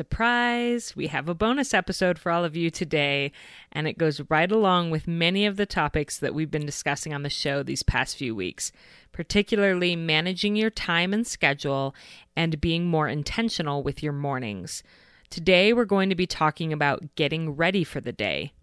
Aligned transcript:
Surprise! 0.00 0.96
We 0.96 1.08
have 1.08 1.28
a 1.28 1.34
bonus 1.34 1.74
episode 1.74 2.18
for 2.18 2.32
all 2.32 2.42
of 2.42 2.56
you 2.56 2.70
today, 2.70 3.32
and 3.70 3.86
it 3.86 3.98
goes 3.98 4.22
right 4.30 4.50
along 4.50 4.88
with 4.88 5.06
many 5.06 5.44
of 5.44 5.58
the 5.58 5.66
topics 5.66 6.16
that 6.20 6.32
we've 6.32 6.50
been 6.50 6.64
discussing 6.64 7.12
on 7.12 7.22
the 7.22 7.28
show 7.28 7.62
these 7.62 7.82
past 7.82 8.16
few 8.16 8.34
weeks, 8.34 8.72
particularly 9.12 9.94
managing 9.96 10.56
your 10.56 10.70
time 10.70 11.12
and 11.12 11.26
schedule 11.26 11.94
and 12.34 12.62
being 12.62 12.86
more 12.86 13.08
intentional 13.08 13.82
with 13.82 14.02
your 14.02 14.14
mornings. 14.14 14.82
Today, 15.28 15.74
we're 15.74 15.84
going 15.84 16.08
to 16.08 16.14
be 16.14 16.26
talking 16.26 16.72
about 16.72 17.14
getting 17.14 17.50
ready 17.50 17.84
for 17.84 18.00
the 18.00 18.10
day. 18.10 18.54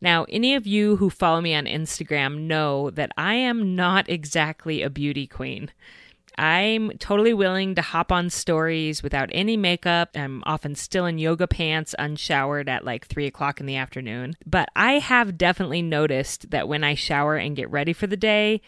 Now, 0.00 0.26
any 0.28 0.54
of 0.54 0.64
you 0.64 0.94
who 0.98 1.10
follow 1.10 1.40
me 1.40 1.56
on 1.56 1.64
Instagram 1.64 2.42
know 2.42 2.90
that 2.90 3.10
I 3.16 3.34
am 3.34 3.74
not 3.74 4.08
exactly 4.08 4.82
a 4.82 4.90
beauty 4.90 5.26
queen. 5.26 5.72
I'm 6.38 6.92
totally 6.98 7.34
willing 7.34 7.74
to 7.74 7.82
hop 7.82 8.12
on 8.12 8.30
stories 8.30 9.02
without 9.02 9.28
any 9.32 9.56
makeup. 9.56 10.10
I'm 10.14 10.44
often 10.46 10.76
still 10.76 11.04
in 11.04 11.18
yoga 11.18 11.48
pants, 11.48 11.96
unshowered 11.98 12.68
at 12.68 12.84
like 12.84 13.06
three 13.06 13.26
o'clock 13.26 13.58
in 13.58 13.66
the 13.66 13.76
afternoon. 13.76 14.36
But 14.46 14.68
I 14.76 15.00
have 15.00 15.36
definitely 15.36 15.82
noticed 15.82 16.50
that 16.50 16.68
when 16.68 16.84
I 16.84 16.94
shower 16.94 17.36
and 17.36 17.56
get 17.56 17.70
ready 17.70 17.92
for 17.92 18.06
the 18.06 18.16
day, 18.16 18.62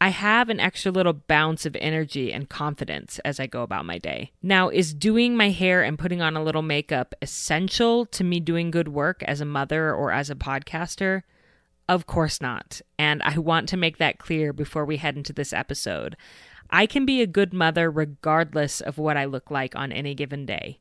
I 0.00 0.08
have 0.08 0.50
an 0.50 0.60
extra 0.60 0.92
little 0.92 1.14
bounce 1.14 1.64
of 1.64 1.76
energy 1.80 2.30
and 2.30 2.50
confidence 2.50 3.18
as 3.20 3.40
I 3.40 3.46
go 3.46 3.62
about 3.62 3.86
my 3.86 3.96
day. 3.96 4.32
Now, 4.42 4.68
is 4.68 4.92
doing 4.92 5.34
my 5.34 5.48
hair 5.48 5.82
and 5.82 5.98
putting 5.98 6.20
on 6.20 6.36
a 6.36 6.42
little 6.42 6.60
makeup 6.60 7.14
essential 7.22 8.04
to 8.06 8.22
me 8.22 8.38
doing 8.38 8.70
good 8.70 8.88
work 8.88 9.22
as 9.22 9.40
a 9.40 9.46
mother 9.46 9.94
or 9.94 10.12
as 10.12 10.28
a 10.28 10.34
podcaster? 10.34 11.22
Of 11.88 12.06
course 12.06 12.42
not. 12.42 12.82
And 12.98 13.22
I 13.22 13.38
want 13.38 13.68
to 13.70 13.78
make 13.78 13.96
that 13.96 14.18
clear 14.18 14.52
before 14.52 14.84
we 14.84 14.98
head 14.98 15.16
into 15.16 15.32
this 15.32 15.54
episode. 15.54 16.16
I 16.70 16.86
can 16.86 17.06
be 17.06 17.22
a 17.22 17.26
good 17.26 17.52
mother 17.52 17.90
regardless 17.90 18.80
of 18.80 18.98
what 18.98 19.16
I 19.16 19.24
look 19.24 19.50
like 19.50 19.76
on 19.76 19.92
any 19.92 20.14
given 20.14 20.46
day. 20.46 20.80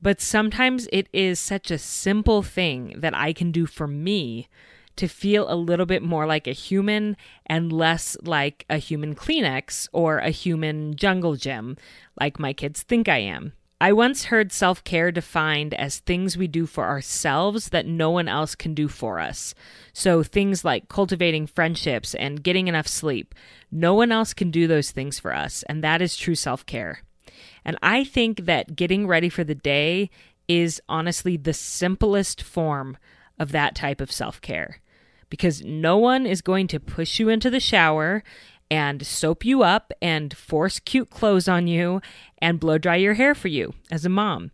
But 0.00 0.20
sometimes 0.20 0.88
it 0.92 1.08
is 1.12 1.40
such 1.40 1.70
a 1.70 1.78
simple 1.78 2.42
thing 2.42 2.94
that 2.98 3.14
I 3.14 3.32
can 3.32 3.50
do 3.50 3.66
for 3.66 3.86
me 3.86 4.48
to 4.96 5.08
feel 5.08 5.50
a 5.50 5.54
little 5.54 5.86
bit 5.86 6.02
more 6.02 6.26
like 6.26 6.46
a 6.46 6.52
human 6.52 7.16
and 7.46 7.72
less 7.72 8.16
like 8.22 8.64
a 8.68 8.78
human 8.78 9.14
Kleenex 9.14 9.88
or 9.92 10.18
a 10.18 10.30
human 10.30 10.96
jungle 10.96 11.36
gym, 11.36 11.76
like 12.20 12.38
my 12.38 12.52
kids 12.52 12.82
think 12.82 13.08
I 13.08 13.18
am. 13.18 13.52
I 13.80 13.92
once 13.92 14.24
heard 14.24 14.50
self 14.50 14.82
care 14.82 15.12
defined 15.12 15.72
as 15.74 15.98
things 15.98 16.36
we 16.36 16.48
do 16.48 16.66
for 16.66 16.84
ourselves 16.84 17.68
that 17.68 17.86
no 17.86 18.10
one 18.10 18.26
else 18.26 18.54
can 18.54 18.74
do 18.74 18.88
for 18.88 19.20
us. 19.20 19.54
So, 19.92 20.22
things 20.24 20.64
like 20.64 20.88
cultivating 20.88 21.46
friendships 21.46 22.14
and 22.16 22.42
getting 22.42 22.66
enough 22.66 22.88
sleep. 22.88 23.34
No 23.70 23.94
one 23.94 24.10
else 24.10 24.34
can 24.34 24.50
do 24.50 24.66
those 24.66 24.90
things 24.90 25.20
for 25.20 25.32
us, 25.32 25.62
and 25.68 25.84
that 25.84 26.02
is 26.02 26.16
true 26.16 26.34
self 26.34 26.66
care. 26.66 27.02
And 27.64 27.78
I 27.80 28.02
think 28.02 28.46
that 28.46 28.74
getting 28.74 29.06
ready 29.06 29.28
for 29.28 29.44
the 29.44 29.54
day 29.54 30.10
is 30.48 30.80
honestly 30.88 31.36
the 31.36 31.52
simplest 31.52 32.42
form 32.42 32.96
of 33.38 33.52
that 33.52 33.76
type 33.76 34.00
of 34.00 34.10
self 34.10 34.40
care 34.40 34.80
because 35.30 35.62
no 35.62 35.98
one 35.98 36.26
is 36.26 36.42
going 36.42 36.66
to 36.68 36.80
push 36.80 37.18
you 37.18 37.28
into 37.28 37.50
the 37.50 37.60
shower 37.60 38.24
and 38.70 39.06
soap 39.06 39.44
you 39.44 39.62
up 39.62 39.92
and 40.02 40.36
force 40.36 40.78
cute 40.78 41.10
clothes 41.10 41.48
on 41.48 41.66
you 41.66 42.00
and 42.38 42.60
blow 42.60 42.78
dry 42.78 42.96
your 42.96 43.14
hair 43.14 43.34
for 43.34 43.48
you 43.48 43.74
as 43.90 44.04
a 44.04 44.10
mom. 44.10 44.50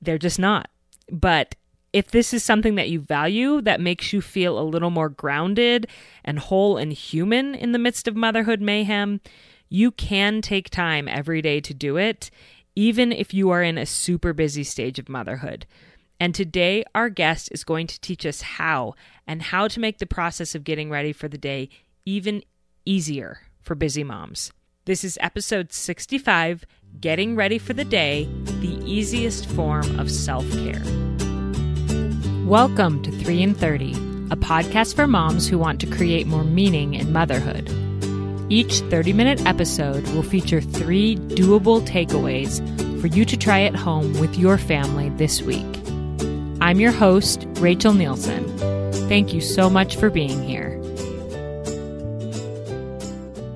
They're 0.00 0.18
just 0.18 0.38
not. 0.38 0.68
But 1.10 1.54
if 1.92 2.10
this 2.10 2.32
is 2.32 2.44
something 2.44 2.76
that 2.76 2.88
you 2.88 3.00
value 3.00 3.60
that 3.62 3.80
makes 3.80 4.12
you 4.12 4.20
feel 4.20 4.58
a 4.58 4.62
little 4.62 4.90
more 4.90 5.08
grounded 5.08 5.86
and 6.24 6.38
whole 6.38 6.76
and 6.76 6.92
human 6.92 7.54
in 7.54 7.72
the 7.72 7.78
midst 7.78 8.06
of 8.06 8.16
motherhood 8.16 8.60
mayhem, 8.60 9.20
you 9.68 9.90
can 9.90 10.40
take 10.40 10.70
time 10.70 11.08
every 11.08 11.42
day 11.42 11.60
to 11.60 11.74
do 11.74 11.96
it, 11.96 12.30
even 12.76 13.12
if 13.12 13.34
you 13.34 13.50
are 13.50 13.62
in 13.62 13.78
a 13.78 13.86
super 13.86 14.32
busy 14.32 14.64
stage 14.64 14.98
of 14.98 15.08
motherhood. 15.08 15.66
And 16.18 16.34
today, 16.34 16.84
our 16.94 17.08
guest 17.08 17.48
is 17.50 17.64
going 17.64 17.86
to 17.86 18.00
teach 18.00 18.26
us 18.26 18.42
how 18.42 18.94
and 19.26 19.40
how 19.40 19.68
to 19.68 19.80
make 19.80 19.98
the 19.98 20.06
process 20.06 20.54
of 20.54 20.64
getting 20.64 20.90
ready 20.90 21.12
for 21.12 21.28
the 21.28 21.38
day 21.38 21.70
even 22.04 22.42
easier 22.90 23.38
for 23.60 23.76
busy 23.76 24.02
moms. 24.02 24.52
This 24.84 25.04
is 25.04 25.16
episode 25.20 25.72
65 25.72 26.66
Getting 27.00 27.36
Ready 27.36 27.56
for 27.56 27.72
the 27.72 27.84
Day, 27.84 28.28
the 28.60 28.80
easiest 28.84 29.48
form 29.50 30.00
of 30.00 30.10
self 30.10 30.50
care. 30.50 30.82
Welcome 32.44 33.00
to 33.04 33.12
3 33.12 33.42
in 33.42 33.54
30, 33.54 33.92
a 34.32 34.36
podcast 34.36 34.96
for 34.96 35.06
moms 35.06 35.46
who 35.46 35.56
want 35.56 35.80
to 35.82 35.86
create 35.86 36.26
more 36.26 36.42
meaning 36.42 36.94
in 36.94 37.12
motherhood. 37.12 37.70
Each 38.48 38.80
30 38.80 39.12
minute 39.12 39.46
episode 39.46 40.02
will 40.08 40.24
feature 40.24 40.60
three 40.60 41.14
doable 41.14 41.86
takeaways 41.86 42.58
for 43.00 43.06
you 43.06 43.24
to 43.24 43.36
try 43.36 43.60
at 43.60 43.76
home 43.76 44.18
with 44.18 44.36
your 44.36 44.58
family 44.58 45.10
this 45.10 45.42
week. 45.42 45.64
I'm 46.60 46.80
your 46.80 46.90
host, 46.90 47.46
Rachel 47.60 47.92
Nielson. 47.92 48.48
Thank 49.08 49.32
you 49.32 49.40
so 49.40 49.70
much 49.70 49.94
for 49.94 50.10
being 50.10 50.42
here. 50.42 50.79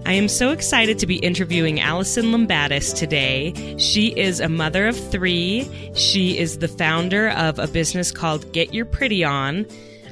I 0.07 0.13
am 0.13 0.29
so 0.29 0.51
excited 0.51 0.99
to 0.99 1.07
be 1.07 1.17
interviewing 1.17 1.81
Alison 1.81 2.27
Lumbatis 2.27 2.95
today. 2.95 3.55
She 3.79 4.09
is 4.09 4.39
a 4.39 4.51
mother 4.51 4.87
of 4.87 5.11
three. 5.11 5.67
She 5.95 6.39
is 6.39 6.59
the 6.59 6.69
founder 6.69 7.31
of 7.31 7.59
a 7.59 7.67
business 7.67 8.13
called 8.13 8.53
Get 8.53 8.75
Your 8.75 8.85
Pretty 8.85 9.25
On. 9.25 9.65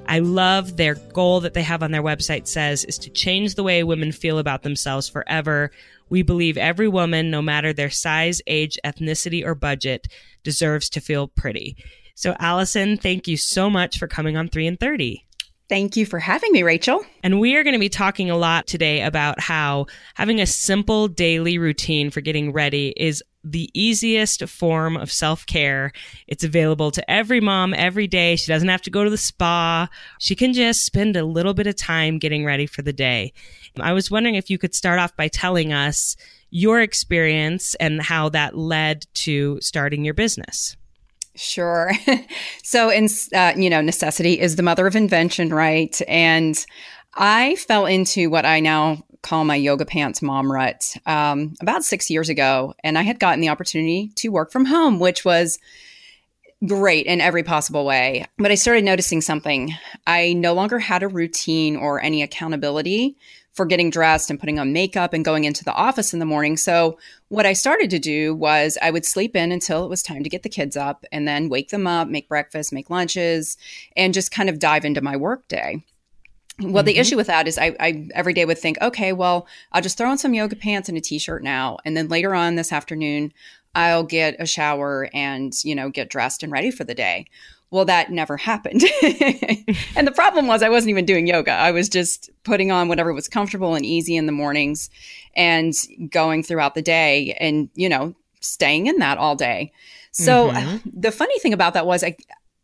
I 0.06 0.20
love 0.20 0.78
their 0.78 0.94
goal 0.94 1.40
that 1.40 1.52
they 1.52 1.62
have 1.62 1.82
on 1.82 1.90
their 1.90 2.02
website 2.02 2.46
says 2.46 2.84
is 2.84 2.96
to 3.00 3.10
change 3.10 3.54
the 3.54 3.62
way 3.62 3.84
women 3.84 4.12
feel 4.12 4.38
about 4.38 4.62
themselves 4.62 5.10
forever. 5.10 5.70
We 6.08 6.22
believe 6.22 6.56
every 6.56 6.88
woman, 6.88 7.30
no 7.30 7.42
matter 7.42 7.74
their 7.74 7.90
size, 7.90 8.40
age, 8.46 8.78
ethnicity, 8.82 9.44
or 9.44 9.54
budget, 9.54 10.08
deserves 10.42 10.88
to 10.90 11.00
feel 11.00 11.28
pretty. 11.28 11.76
So, 12.14 12.34
Alison, 12.38 12.96
thank 12.96 13.28
you 13.28 13.36
so 13.36 13.68
much 13.68 13.98
for 13.98 14.06
coming 14.06 14.38
on 14.38 14.48
3 14.48 14.68
and 14.68 14.80
30. 14.80 15.26
Thank 15.72 15.96
you 15.96 16.04
for 16.04 16.18
having 16.18 16.52
me, 16.52 16.62
Rachel. 16.62 17.02
And 17.22 17.40
we 17.40 17.56
are 17.56 17.62
going 17.64 17.72
to 17.72 17.78
be 17.78 17.88
talking 17.88 18.28
a 18.28 18.36
lot 18.36 18.66
today 18.66 19.00
about 19.00 19.40
how 19.40 19.86
having 20.16 20.38
a 20.38 20.44
simple 20.44 21.08
daily 21.08 21.56
routine 21.56 22.10
for 22.10 22.20
getting 22.20 22.52
ready 22.52 22.92
is 22.94 23.24
the 23.42 23.70
easiest 23.72 24.46
form 24.50 24.98
of 24.98 25.10
self 25.10 25.46
care. 25.46 25.92
It's 26.26 26.44
available 26.44 26.90
to 26.90 27.10
every 27.10 27.40
mom 27.40 27.72
every 27.72 28.06
day. 28.06 28.36
She 28.36 28.52
doesn't 28.52 28.68
have 28.68 28.82
to 28.82 28.90
go 28.90 29.02
to 29.02 29.08
the 29.08 29.16
spa. 29.16 29.88
She 30.18 30.34
can 30.34 30.52
just 30.52 30.84
spend 30.84 31.16
a 31.16 31.24
little 31.24 31.54
bit 31.54 31.66
of 31.66 31.74
time 31.74 32.18
getting 32.18 32.44
ready 32.44 32.66
for 32.66 32.82
the 32.82 32.92
day. 32.92 33.32
I 33.80 33.94
was 33.94 34.10
wondering 34.10 34.34
if 34.34 34.50
you 34.50 34.58
could 34.58 34.74
start 34.74 34.98
off 34.98 35.16
by 35.16 35.28
telling 35.28 35.72
us 35.72 36.16
your 36.50 36.82
experience 36.82 37.74
and 37.76 38.02
how 38.02 38.28
that 38.28 38.58
led 38.58 39.06
to 39.14 39.58
starting 39.62 40.04
your 40.04 40.12
business. 40.12 40.76
Sure. 41.34 41.92
so, 42.62 42.90
in 42.90 43.08
uh, 43.34 43.52
you 43.56 43.70
know, 43.70 43.80
necessity 43.80 44.38
is 44.38 44.56
the 44.56 44.62
mother 44.62 44.86
of 44.86 44.96
invention, 44.96 45.52
right? 45.52 45.98
And 46.06 46.64
I 47.14 47.56
fell 47.56 47.86
into 47.86 48.28
what 48.30 48.44
I 48.44 48.60
now 48.60 49.02
call 49.22 49.44
my 49.44 49.54
yoga 49.54 49.84
pants 49.84 50.20
mom 50.20 50.50
rut 50.50 50.96
um, 51.06 51.54
about 51.60 51.84
six 51.84 52.10
years 52.10 52.28
ago, 52.28 52.74
and 52.84 52.98
I 52.98 53.02
had 53.02 53.20
gotten 53.20 53.40
the 53.40 53.48
opportunity 53.48 54.10
to 54.16 54.28
work 54.28 54.52
from 54.52 54.66
home, 54.66 54.98
which 54.98 55.24
was 55.24 55.58
great 56.66 57.06
in 57.06 57.20
every 57.20 57.42
possible 57.42 57.84
way. 57.84 58.26
But 58.38 58.50
I 58.50 58.54
started 58.56 58.84
noticing 58.84 59.20
something. 59.20 59.74
I 60.06 60.34
no 60.34 60.52
longer 60.52 60.78
had 60.78 61.02
a 61.02 61.08
routine 61.08 61.76
or 61.76 62.00
any 62.00 62.22
accountability 62.22 63.16
for 63.52 63.66
getting 63.66 63.90
dressed 63.90 64.30
and 64.30 64.40
putting 64.40 64.58
on 64.58 64.72
makeup 64.72 65.12
and 65.12 65.24
going 65.24 65.44
into 65.44 65.64
the 65.64 65.74
office 65.74 66.12
in 66.12 66.18
the 66.18 66.24
morning. 66.24 66.56
So, 66.56 66.98
what 67.28 67.46
I 67.46 67.52
started 67.52 67.90
to 67.90 67.98
do 67.98 68.34
was 68.34 68.78
I 68.82 68.90
would 68.90 69.04
sleep 69.04 69.36
in 69.36 69.52
until 69.52 69.84
it 69.84 69.88
was 69.88 70.02
time 70.02 70.22
to 70.22 70.30
get 70.30 70.42
the 70.42 70.48
kids 70.48 70.76
up 70.76 71.04
and 71.12 71.26
then 71.26 71.48
wake 71.48 71.70
them 71.70 71.86
up, 71.86 72.08
make 72.08 72.28
breakfast, 72.28 72.72
make 72.72 72.90
lunches, 72.90 73.56
and 73.96 74.14
just 74.14 74.30
kind 74.30 74.48
of 74.48 74.58
dive 74.58 74.84
into 74.84 75.00
my 75.00 75.16
work 75.16 75.46
day. 75.48 75.84
Well, 76.58 76.82
mm-hmm. 76.82 76.86
the 76.86 76.98
issue 76.98 77.16
with 77.16 77.26
that 77.28 77.48
is 77.48 77.58
I, 77.58 77.74
I 77.80 78.08
every 78.14 78.34
day 78.34 78.44
would 78.44 78.58
think, 78.58 78.78
okay, 78.80 79.12
well, 79.12 79.46
I'll 79.72 79.82
just 79.82 79.96
throw 79.96 80.10
on 80.10 80.18
some 80.18 80.34
yoga 80.34 80.56
pants 80.56 80.88
and 80.88 80.98
a 80.98 81.00
t-shirt 81.00 81.42
now, 81.42 81.78
and 81.84 81.96
then 81.96 82.08
later 82.08 82.34
on 82.34 82.56
this 82.56 82.72
afternoon, 82.72 83.32
I'll 83.74 84.04
get 84.04 84.36
a 84.38 84.46
shower 84.46 85.08
and 85.14 85.52
you 85.64 85.74
know 85.74 85.88
get 85.88 86.10
dressed 86.10 86.42
and 86.42 86.52
ready 86.52 86.70
for 86.70 86.84
the 86.84 86.94
day. 86.94 87.26
Well, 87.72 87.86
that 87.86 88.12
never 88.12 88.36
happened. 88.36 88.84
and 89.96 90.06
the 90.06 90.12
problem 90.14 90.46
was 90.46 90.62
I 90.62 90.68
wasn't 90.68 90.90
even 90.90 91.06
doing 91.06 91.26
yoga. 91.26 91.52
I 91.52 91.70
was 91.70 91.88
just 91.88 92.28
putting 92.44 92.70
on 92.70 92.86
whatever 92.86 93.14
was 93.14 93.28
comfortable 93.28 93.74
and 93.74 93.84
easy 93.84 94.14
in 94.14 94.26
the 94.26 94.32
mornings 94.32 94.90
and 95.34 95.72
going 96.10 96.42
throughout 96.42 96.74
the 96.74 96.82
day 96.82 97.34
and, 97.40 97.70
you 97.74 97.88
know, 97.88 98.14
staying 98.40 98.88
in 98.88 98.98
that 98.98 99.16
all 99.16 99.34
day. 99.34 99.72
So 100.10 100.50
mm-hmm. 100.50 100.90
the 101.00 101.10
funny 101.10 101.38
thing 101.38 101.54
about 101.54 101.72
that 101.72 101.86
was 101.86 102.04
I 102.04 102.14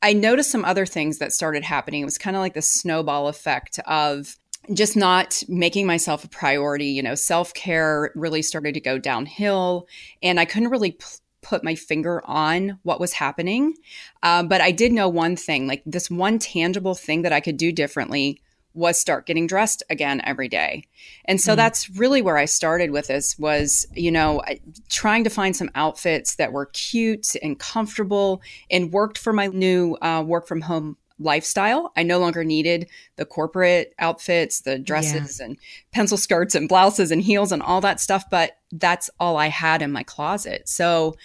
I 0.02 0.12
noticed 0.12 0.50
some 0.50 0.64
other 0.66 0.84
things 0.84 1.18
that 1.18 1.32
started 1.32 1.64
happening. 1.64 2.02
It 2.02 2.04
was 2.04 2.18
kind 2.18 2.36
of 2.36 2.40
like 2.40 2.54
the 2.54 2.62
snowball 2.62 3.28
effect 3.28 3.80
of 3.86 4.36
just 4.74 4.94
not 4.94 5.42
making 5.48 5.86
myself 5.86 6.22
a 6.22 6.28
priority. 6.28 6.88
You 6.88 7.02
know, 7.02 7.14
self 7.14 7.54
care 7.54 8.12
really 8.14 8.42
started 8.42 8.74
to 8.74 8.80
go 8.80 8.98
downhill, 8.98 9.88
and 10.22 10.38
I 10.38 10.44
couldn't 10.44 10.68
really 10.68 10.92
p- 10.92 11.06
put 11.42 11.64
my 11.64 11.74
finger 11.74 12.22
on 12.24 12.78
what 12.82 13.00
was 13.00 13.14
happening. 13.14 13.74
Um, 14.22 14.48
but 14.48 14.60
I 14.60 14.70
did 14.70 14.92
know 14.92 15.08
one 15.08 15.36
thing 15.36 15.66
like 15.66 15.82
this 15.86 16.10
one 16.10 16.38
tangible 16.38 16.94
thing 16.94 17.22
that 17.22 17.32
I 17.32 17.40
could 17.40 17.56
do 17.56 17.72
differently 17.72 18.40
was 18.74 18.98
start 18.98 19.26
getting 19.26 19.46
dressed 19.46 19.82
again 19.90 20.20
every 20.24 20.48
day. 20.48 20.84
And 21.24 21.40
so 21.40 21.52
mm. 21.52 21.56
that's 21.56 21.90
really 21.90 22.22
where 22.22 22.36
I 22.36 22.44
started 22.44 22.90
with 22.90 23.08
this 23.08 23.38
was, 23.38 23.86
you 23.94 24.10
know, 24.10 24.42
trying 24.88 25.24
to 25.24 25.30
find 25.30 25.56
some 25.56 25.70
outfits 25.74 26.36
that 26.36 26.52
were 26.52 26.66
cute 26.66 27.34
and 27.42 27.58
comfortable 27.58 28.40
and 28.70 28.92
worked 28.92 29.18
for 29.18 29.32
my 29.32 29.46
new 29.48 29.96
uh, 30.00 30.22
work 30.24 30.46
from 30.46 30.60
home 30.60 30.96
lifestyle. 31.18 31.92
I 31.96 32.02
no 32.02 32.18
longer 32.18 32.44
needed 32.44 32.88
the 33.16 33.24
corporate 33.24 33.94
outfits, 33.98 34.60
the 34.60 34.78
dresses 34.78 35.38
yeah. 35.38 35.46
and 35.46 35.56
pencil 35.92 36.16
skirts 36.16 36.54
and 36.54 36.68
blouses 36.68 37.10
and 37.10 37.22
heels 37.22 37.52
and 37.52 37.62
all 37.62 37.80
that 37.80 38.00
stuff, 38.00 38.24
but 38.30 38.58
that's 38.72 39.10
all 39.18 39.36
I 39.36 39.48
had 39.48 39.82
in 39.82 39.92
my 39.92 40.02
closet. 40.02 40.68
So 40.68 41.16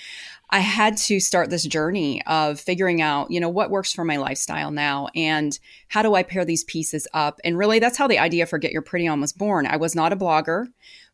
I 0.50 0.60
had 0.60 0.98
to 0.98 1.20
start 1.20 1.50
this 1.50 1.64
journey 1.64 2.22
of 2.28 2.60
figuring 2.60 3.02
out, 3.02 3.32
you 3.32 3.40
know, 3.40 3.50
what 3.50 3.72
works 3.72 3.92
for 3.92 4.06
my 4.06 4.18
lifestyle 4.18 4.70
now 4.72 5.08
and 5.16 5.58
how 5.88 6.04
do 6.04 6.14
I 6.14 6.24
pair 6.24 6.46
these 6.46 6.64
pieces 6.64 7.08
up? 7.14 7.40
And 7.44 7.58
really, 7.58 7.80
that's 7.80 7.98
how 7.98 8.08
the 8.08 8.20
idea 8.20 8.46
for 8.46 8.60
Get 8.60 8.72
Your 8.72 8.84
Pretty 8.84 9.08
On 9.08 9.20
was 9.20 9.34
born. 9.34 9.66
I 9.66 9.78
was 9.78 9.96
not 9.96 10.14
a 10.14 10.18
blogger, 10.18 10.68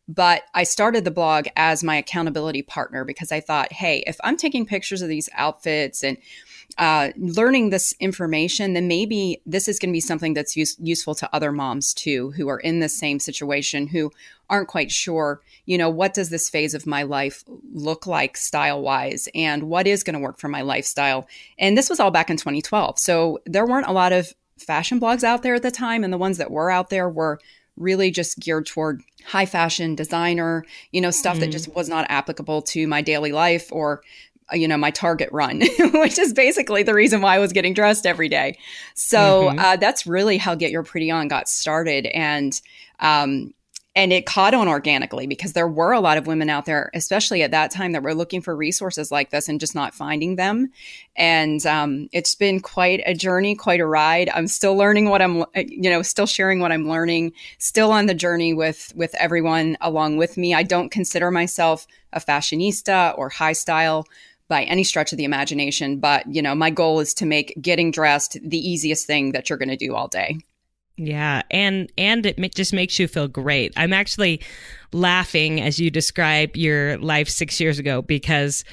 but 0.06 0.42
I 0.54 0.64
started 0.64 1.04
the 1.04 1.10
blog 1.10 1.46
as 1.56 1.84
my 1.84 1.96
accountability 1.96 2.62
partner 2.62 3.04
because 3.04 3.32
I 3.32 3.40
thought, 3.40 3.72
hey, 3.72 4.02
if 4.06 4.18
I'm 4.24 4.36
taking 4.36 4.66
pictures 4.66 5.02
of 5.02 5.08
these 5.08 5.28
outfits 5.34 6.02
and 6.02 6.18
uh, 6.78 7.10
learning 7.16 7.70
this 7.70 7.94
information, 8.00 8.72
then 8.74 8.88
maybe 8.88 9.40
this 9.46 9.68
is 9.68 9.78
going 9.78 9.90
to 9.90 9.96
be 9.96 10.00
something 10.00 10.34
that's 10.34 10.56
use- 10.56 10.76
useful 10.78 11.14
to 11.16 11.28
other 11.34 11.52
moms 11.52 11.92
too, 11.92 12.30
who 12.32 12.48
are 12.48 12.60
in 12.60 12.80
the 12.80 12.88
same 12.88 13.18
situation, 13.18 13.86
who 13.86 14.10
aren't 14.48 14.68
quite 14.68 14.90
sure, 14.90 15.40
you 15.66 15.78
know, 15.78 15.88
what 15.88 16.14
does 16.14 16.30
this 16.30 16.50
phase 16.50 16.74
of 16.74 16.86
my 16.86 17.02
life 17.02 17.44
look 17.72 18.06
like 18.06 18.36
style 18.36 18.82
wise 18.82 19.28
and 19.34 19.64
what 19.64 19.86
is 19.86 20.02
going 20.02 20.14
to 20.14 20.20
work 20.20 20.38
for 20.38 20.48
my 20.48 20.62
lifestyle. 20.62 21.28
And 21.58 21.76
this 21.76 21.88
was 21.88 22.00
all 22.00 22.10
back 22.10 22.30
in 22.30 22.36
2012. 22.36 22.98
So 22.98 23.38
there 23.46 23.66
weren't 23.66 23.86
a 23.86 23.92
lot 23.92 24.12
of 24.12 24.34
fashion 24.58 25.00
blogs 25.00 25.24
out 25.24 25.42
there 25.42 25.54
at 25.54 25.62
the 25.62 25.70
time. 25.70 26.04
And 26.04 26.12
the 26.12 26.18
ones 26.18 26.38
that 26.38 26.50
were 26.50 26.70
out 26.70 26.90
there 26.90 27.08
were 27.08 27.40
really 27.76 28.10
just 28.10 28.38
geared 28.38 28.66
toward 28.66 29.02
high 29.24 29.46
fashion 29.46 29.94
designer, 29.94 30.64
you 30.92 31.00
know, 31.00 31.10
stuff 31.10 31.36
mm. 31.36 31.40
that 31.40 31.50
just 31.50 31.74
was 31.74 31.88
not 31.88 32.06
applicable 32.10 32.62
to 32.62 32.86
my 32.86 33.00
daily 33.00 33.32
life 33.32 33.72
or 33.72 34.02
you 34.52 34.68
know 34.68 34.76
my 34.76 34.90
target 34.90 35.28
run 35.32 35.60
which 35.94 36.18
is 36.18 36.32
basically 36.32 36.82
the 36.82 36.94
reason 36.94 37.20
why 37.20 37.36
i 37.36 37.38
was 37.38 37.52
getting 37.52 37.74
dressed 37.74 38.06
every 38.06 38.28
day. 38.28 38.58
So 38.94 39.18
mm-hmm. 39.18 39.58
uh, 39.58 39.76
that's 39.76 40.06
really 40.06 40.36
how 40.36 40.54
get 40.54 40.70
your 40.70 40.82
pretty 40.82 41.10
on 41.10 41.28
got 41.28 41.48
started. 41.48 42.06
And 42.06 42.60
um, 42.98 43.54
and 43.96 44.12
it 44.12 44.24
caught 44.24 44.54
on 44.54 44.68
organically 44.68 45.26
because 45.26 45.52
there 45.52 45.66
were 45.66 45.90
a 45.90 46.00
lot 46.00 46.16
of 46.16 46.28
women 46.28 46.48
out 46.48 46.64
there 46.64 46.92
especially 46.94 47.42
at 47.42 47.50
that 47.50 47.72
time 47.72 47.90
that 47.90 48.04
were 48.04 48.14
looking 48.14 48.40
for 48.40 48.54
resources 48.54 49.10
like 49.10 49.30
this 49.30 49.48
and 49.48 49.58
just 49.58 49.74
not 49.74 49.94
finding 49.94 50.36
them. 50.36 50.70
And 51.16 51.64
um, 51.66 52.08
it's 52.12 52.36
been 52.36 52.60
quite 52.60 53.02
a 53.04 53.14
journey 53.14 53.56
quite 53.56 53.80
a 53.80 53.86
ride. 53.86 54.30
I'm 54.32 54.46
still 54.46 54.76
learning 54.76 55.08
what 55.08 55.22
i'm 55.22 55.44
you 55.56 55.90
know 55.90 56.02
still 56.02 56.26
sharing 56.26 56.60
what 56.60 56.72
i'm 56.72 56.88
learning 56.88 57.32
still 57.58 57.90
on 57.90 58.06
the 58.06 58.14
journey 58.14 58.54
with 58.54 58.92
with 58.94 59.14
everyone 59.16 59.76
along 59.80 60.18
with 60.18 60.36
me. 60.36 60.54
I 60.54 60.62
don't 60.62 60.90
consider 60.90 61.30
myself 61.30 61.86
a 62.12 62.20
fashionista 62.20 63.16
or 63.18 63.28
high 63.28 63.52
style 63.52 64.06
by 64.50 64.64
any 64.64 64.84
stretch 64.84 65.12
of 65.12 65.16
the 65.16 65.24
imagination. 65.24 65.98
But, 65.98 66.26
you 66.26 66.42
know, 66.42 66.54
my 66.54 66.68
goal 66.68 67.00
is 67.00 67.14
to 67.14 67.24
make 67.24 67.54
getting 67.62 67.90
dressed 67.90 68.36
the 68.44 68.58
easiest 68.58 69.06
thing 69.06 69.32
that 69.32 69.48
you're 69.48 69.58
going 69.58 69.70
to 69.70 69.76
do 69.76 69.94
all 69.94 70.08
day. 70.08 70.38
Yeah, 70.96 71.40
and 71.50 71.90
and 71.96 72.26
it 72.26 72.54
just 72.54 72.74
makes 72.74 72.98
you 72.98 73.08
feel 73.08 73.26
great. 73.26 73.72
I'm 73.74 73.94
actually 73.94 74.42
laughing 74.92 75.58
as 75.58 75.80
you 75.80 75.90
describe 75.90 76.56
your 76.56 76.98
life 76.98 77.26
6 77.26 77.58
years 77.58 77.78
ago 77.78 78.02
because 78.02 78.64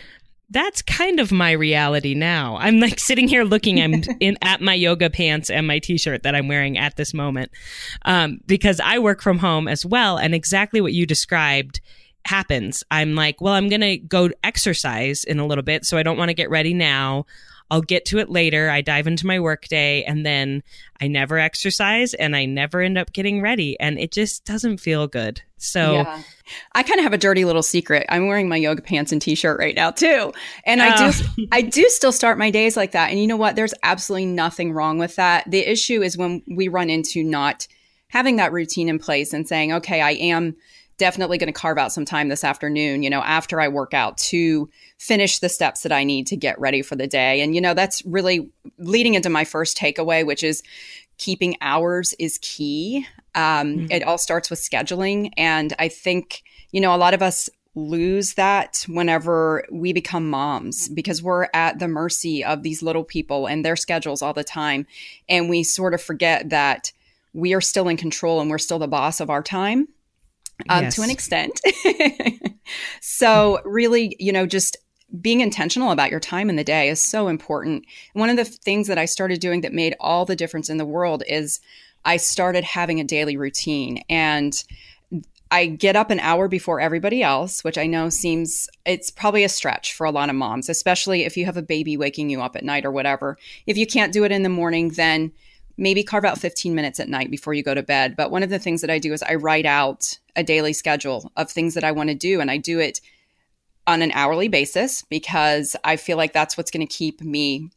that's 0.49 0.81
kind 0.81 1.21
of 1.21 1.31
my 1.31 1.51
reality 1.51 2.13
now. 2.13 2.57
I'm 2.57 2.81
like 2.81 2.99
sitting 2.99 3.29
here 3.29 3.43
looking 3.43 3.81
I'm 3.81 4.03
in 4.19 4.37
at 4.41 4.59
my 4.59 4.73
yoga 4.73 5.09
pants 5.09 5.49
and 5.49 5.67
my 5.67 5.79
t-shirt 5.79 6.23
that 6.23 6.35
I'm 6.35 6.49
wearing 6.49 6.77
at 6.77 6.97
this 6.97 7.13
moment. 7.13 7.51
Um, 8.03 8.39
because 8.45 8.81
I 8.81 8.99
work 8.99 9.21
from 9.21 9.37
home 9.37 9.69
as 9.69 9.85
well 9.85 10.17
and 10.17 10.35
exactly 10.35 10.81
what 10.81 10.93
you 10.93 11.05
described 11.05 11.79
happens. 12.27 12.83
I'm 12.91 13.15
like, 13.15 13.41
well, 13.41 13.53
I'm 13.53 13.69
going 13.69 13.81
to 13.81 13.97
go 13.97 14.29
exercise 14.43 15.23
in 15.23 15.39
a 15.39 15.47
little 15.47 15.63
bit. 15.63 15.85
So 15.85 15.97
I 15.97 16.03
don't 16.03 16.17
want 16.17 16.29
to 16.29 16.35
get 16.35 16.49
ready 16.49 16.73
now. 16.73 17.25
I'll 17.69 17.81
get 17.81 18.05
to 18.05 18.19
it 18.19 18.29
later. 18.29 18.69
I 18.69 18.81
dive 18.81 19.07
into 19.07 19.27
my 19.27 19.39
workday 19.39 20.03
and 20.03 20.25
then 20.25 20.63
I 21.01 21.07
never 21.07 21.37
exercise 21.37 22.13
and 22.13 22.35
I 22.35 22.45
never 22.45 22.81
end 22.81 22.97
up 22.97 23.11
getting 23.11 23.41
ready 23.41 23.77
and 23.79 23.99
it 23.99 24.11
just 24.11 24.45
doesn't 24.45 24.77
feel 24.77 25.07
good. 25.07 25.41
So 25.57 25.93
yeah. 25.93 26.21
I 26.73 26.83
kind 26.83 26.99
of 26.99 27.03
have 27.03 27.13
a 27.13 27.17
dirty 27.17 27.43
little 27.43 27.63
secret. 27.63 28.05
I'm 28.07 28.27
wearing 28.27 28.47
my 28.47 28.55
yoga 28.55 28.81
pants 28.81 29.11
and 29.11 29.21
t-shirt 29.21 29.59
right 29.59 29.75
now 29.75 29.91
too. 29.91 30.31
And 30.65 30.81
I 30.81 31.11
do 31.11 31.17
oh. 31.17 31.45
I 31.51 31.61
do 31.61 31.89
still 31.89 32.13
start 32.13 32.37
my 32.37 32.51
days 32.51 32.77
like 32.77 32.91
that. 32.91 33.09
And 33.09 33.19
you 33.19 33.27
know 33.27 33.37
what? 33.37 33.57
There's 33.57 33.73
absolutely 33.83 34.27
nothing 34.27 34.71
wrong 34.71 34.97
with 34.97 35.17
that. 35.17 35.49
The 35.49 35.59
issue 35.59 36.01
is 36.01 36.17
when 36.17 36.43
we 36.47 36.69
run 36.69 36.89
into 36.89 37.21
not 37.21 37.67
having 38.09 38.37
that 38.37 38.53
routine 38.53 38.87
in 38.87 38.99
place 38.99 39.33
and 39.33 39.45
saying, 39.45 39.73
"Okay, 39.73 39.99
I 39.99 40.11
am 40.11 40.55
definitely 40.97 41.37
going 41.37 41.47
to 41.47 41.53
carve 41.53 41.77
out 41.77 41.91
some 41.91 42.05
time 42.05 42.27
this 42.27 42.43
afternoon, 42.43 43.03
you 43.03 43.09
know, 43.09 43.21
after 43.21 43.61
I 43.61 43.67
work 43.67 43.93
out 43.93 44.17
to 44.17 44.69
finish 44.97 45.39
the 45.39 45.49
steps 45.49 45.83
that 45.83 45.91
I 45.91 46.03
need 46.03 46.27
to 46.27 46.35
get 46.35 46.59
ready 46.59 46.81
for 46.81 46.95
the 46.95 47.07
day. 47.07 47.41
And, 47.41 47.53
you 47.53 47.61
know, 47.61 47.73
that's 47.73 48.05
really 48.05 48.49
leading 48.77 49.13
into 49.13 49.29
my 49.29 49.43
first 49.43 49.77
takeaway, 49.77 50.25
which 50.25 50.43
is 50.43 50.63
keeping 51.17 51.55
hours 51.61 52.13
is 52.19 52.39
key. 52.41 53.05
Um, 53.35 53.77
mm-hmm. 53.77 53.91
It 53.91 54.03
all 54.03 54.17
starts 54.17 54.49
with 54.49 54.59
scheduling. 54.59 55.31
And 55.37 55.73
I 55.79 55.87
think, 55.87 56.43
you 56.71 56.81
know, 56.81 56.95
a 56.95 56.97
lot 56.97 57.13
of 57.13 57.21
us 57.21 57.49
lose 57.75 58.33
that 58.33 58.83
whenever 58.89 59.63
we 59.71 59.93
become 59.93 60.27
moms 60.27 60.89
because 60.89 61.21
we're 61.21 61.47
at 61.53 61.77
the 61.77 61.87
mercy 61.87 62.43
of 62.43 62.63
these 62.63 62.81
little 62.81 63.03
people 63.03 63.45
and 63.45 63.63
their 63.63 63.75
schedules 63.75 64.23
all 64.23 64.33
the 64.33 64.43
time. 64.43 64.87
And 65.29 65.47
we 65.47 65.61
sort 65.61 65.93
of 65.93 66.01
forget 66.01 66.49
that 66.49 66.91
we 67.33 67.53
are 67.53 67.61
still 67.61 67.87
in 67.87 67.97
control 67.97 68.41
and 68.41 68.49
we're 68.49 68.57
still 68.57 68.79
the 68.79 68.87
boss 68.87 69.19
of 69.19 69.29
our 69.29 69.43
time 69.43 69.87
um, 70.69 70.85
yes. 70.85 70.95
to 70.95 71.01
an 71.01 71.09
extent. 71.09 71.59
so, 73.01 73.59
really, 73.63 74.15
you 74.19 74.31
know, 74.31 74.45
just 74.45 74.77
being 75.21 75.41
intentional 75.41 75.91
about 75.91 76.11
your 76.11 76.19
time 76.19 76.49
in 76.49 76.57
the 76.57 76.63
day 76.63 76.89
is 76.89 77.01
so 77.01 77.27
important. 77.27 77.85
One 78.13 78.29
of 78.29 78.35
the 78.35 78.45
things 78.45 78.87
that 78.87 78.97
I 78.97 79.05
started 79.05 79.39
doing 79.39 79.61
that 79.61 79.73
made 79.73 79.95
all 79.99 80.25
the 80.25 80.35
difference 80.35 80.69
in 80.69 80.77
the 80.77 80.85
world 80.85 81.23
is 81.27 81.61
I 82.03 82.17
started 82.17 82.63
having 82.63 82.99
a 82.99 83.05
daily 83.05 83.37
routine 83.37 84.03
and 84.09 84.53
I 85.49 85.67
get 85.67 85.95
up 85.95 86.09
an 86.09 86.19
hour 86.19 86.47
before 86.47 86.81
everybody 86.81 87.23
else, 87.23 87.63
which 87.63 87.77
I 87.77 87.87
know 87.87 88.09
seems 88.09 88.69
it's 88.85 89.09
probably 89.09 89.45
a 89.45 89.49
stretch 89.49 89.93
for 89.93 90.05
a 90.05 90.11
lot 90.11 90.29
of 90.29 90.35
moms, 90.35 90.67
especially 90.67 91.23
if 91.23 91.37
you 91.37 91.45
have 91.45 91.57
a 91.57 91.61
baby 91.61 91.95
waking 91.95 92.29
you 92.29 92.41
up 92.41 92.55
at 92.57 92.65
night 92.65 92.85
or 92.85 92.91
whatever. 92.91 93.37
If 93.65 93.77
you 93.77 93.87
can't 93.87 94.11
do 94.11 94.25
it 94.25 94.31
in 94.31 94.43
the 94.43 94.49
morning, 94.49 94.89
then 94.89 95.31
maybe 95.77 96.03
carve 96.03 96.25
out 96.25 96.39
15 96.39 96.73
minutes 96.73 96.99
at 96.99 97.09
night 97.09 97.29
before 97.29 97.53
you 97.53 97.63
go 97.63 97.73
to 97.73 97.83
bed. 97.83 98.15
But 98.15 98.31
one 98.31 98.43
of 98.43 98.49
the 98.49 98.59
things 98.59 98.81
that 98.81 98.89
I 98.89 98.99
do 98.99 99.13
is 99.13 99.23
I 99.23 99.35
write 99.35 99.65
out 99.65 100.17
a 100.35 100.43
daily 100.43 100.73
schedule 100.73 101.31
of 101.37 101.49
things 101.49 101.73
that 101.75 101.83
I 101.83 101.91
want 101.91 102.09
to 102.09 102.15
do, 102.15 102.41
and 102.41 102.49
I 102.49 102.57
do 102.57 102.79
it 102.79 103.01
on 103.85 104.01
an 104.01 104.11
hourly 104.13 104.49
basis 104.49 105.03
because 105.03 105.75
I 105.83 105.95
feel 105.95 106.17
like 106.17 106.33
that's 106.33 106.57
what's 106.57 106.71
going 106.71 106.85
to 106.85 106.93
keep 106.93 107.21
me 107.21 107.71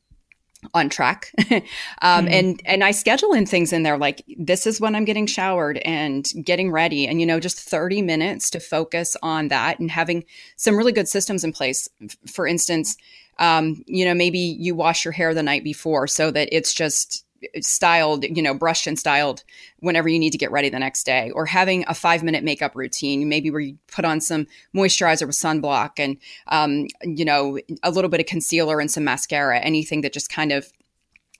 on 0.74 0.88
track 0.88 1.32
um, 1.38 2.26
mm-hmm. 2.26 2.28
and 2.28 2.62
and 2.66 2.84
i 2.84 2.90
schedule 2.90 3.32
in 3.32 3.46
things 3.46 3.72
in 3.72 3.82
there 3.82 3.96
like 3.96 4.22
this 4.38 4.66
is 4.66 4.78
when 4.78 4.94
i'm 4.94 5.06
getting 5.06 5.26
showered 5.26 5.78
and 5.78 6.32
getting 6.44 6.70
ready 6.70 7.06
and 7.06 7.18
you 7.18 7.26
know 7.26 7.40
just 7.40 7.58
30 7.58 8.02
minutes 8.02 8.50
to 8.50 8.60
focus 8.60 9.16
on 9.22 9.48
that 9.48 9.78
and 9.78 9.90
having 9.90 10.22
some 10.56 10.76
really 10.76 10.92
good 10.92 11.08
systems 11.08 11.44
in 11.44 11.52
place 11.52 11.88
for 12.26 12.46
instance 12.46 12.96
um, 13.38 13.82
you 13.86 14.04
know 14.04 14.12
maybe 14.12 14.38
you 14.38 14.74
wash 14.74 15.02
your 15.02 15.12
hair 15.12 15.32
the 15.32 15.42
night 15.42 15.64
before 15.64 16.06
so 16.06 16.30
that 16.30 16.50
it's 16.52 16.74
just 16.74 17.24
styled, 17.60 18.24
you 18.24 18.42
know, 18.42 18.54
brushed 18.54 18.86
and 18.86 18.98
styled 18.98 19.44
whenever 19.78 20.08
you 20.08 20.18
need 20.18 20.30
to 20.30 20.38
get 20.38 20.50
ready 20.50 20.68
the 20.68 20.78
next 20.78 21.04
day, 21.04 21.30
or 21.30 21.46
having 21.46 21.84
a 21.88 21.94
five 21.94 22.22
minute 22.22 22.44
makeup 22.44 22.74
routine, 22.74 23.28
maybe 23.28 23.50
where 23.50 23.60
you 23.60 23.76
put 23.88 24.04
on 24.04 24.20
some 24.20 24.46
moisturizer 24.74 25.26
with 25.26 25.36
sunblock 25.36 25.92
and, 25.98 26.16
um, 26.48 26.86
you 27.02 27.24
know, 27.24 27.58
a 27.82 27.90
little 27.90 28.10
bit 28.10 28.20
of 28.20 28.26
concealer 28.26 28.80
and 28.80 28.90
some 28.90 29.04
mascara, 29.04 29.58
anything 29.60 30.02
that 30.02 30.12
just 30.12 30.30
kind 30.30 30.52
of 30.52 30.72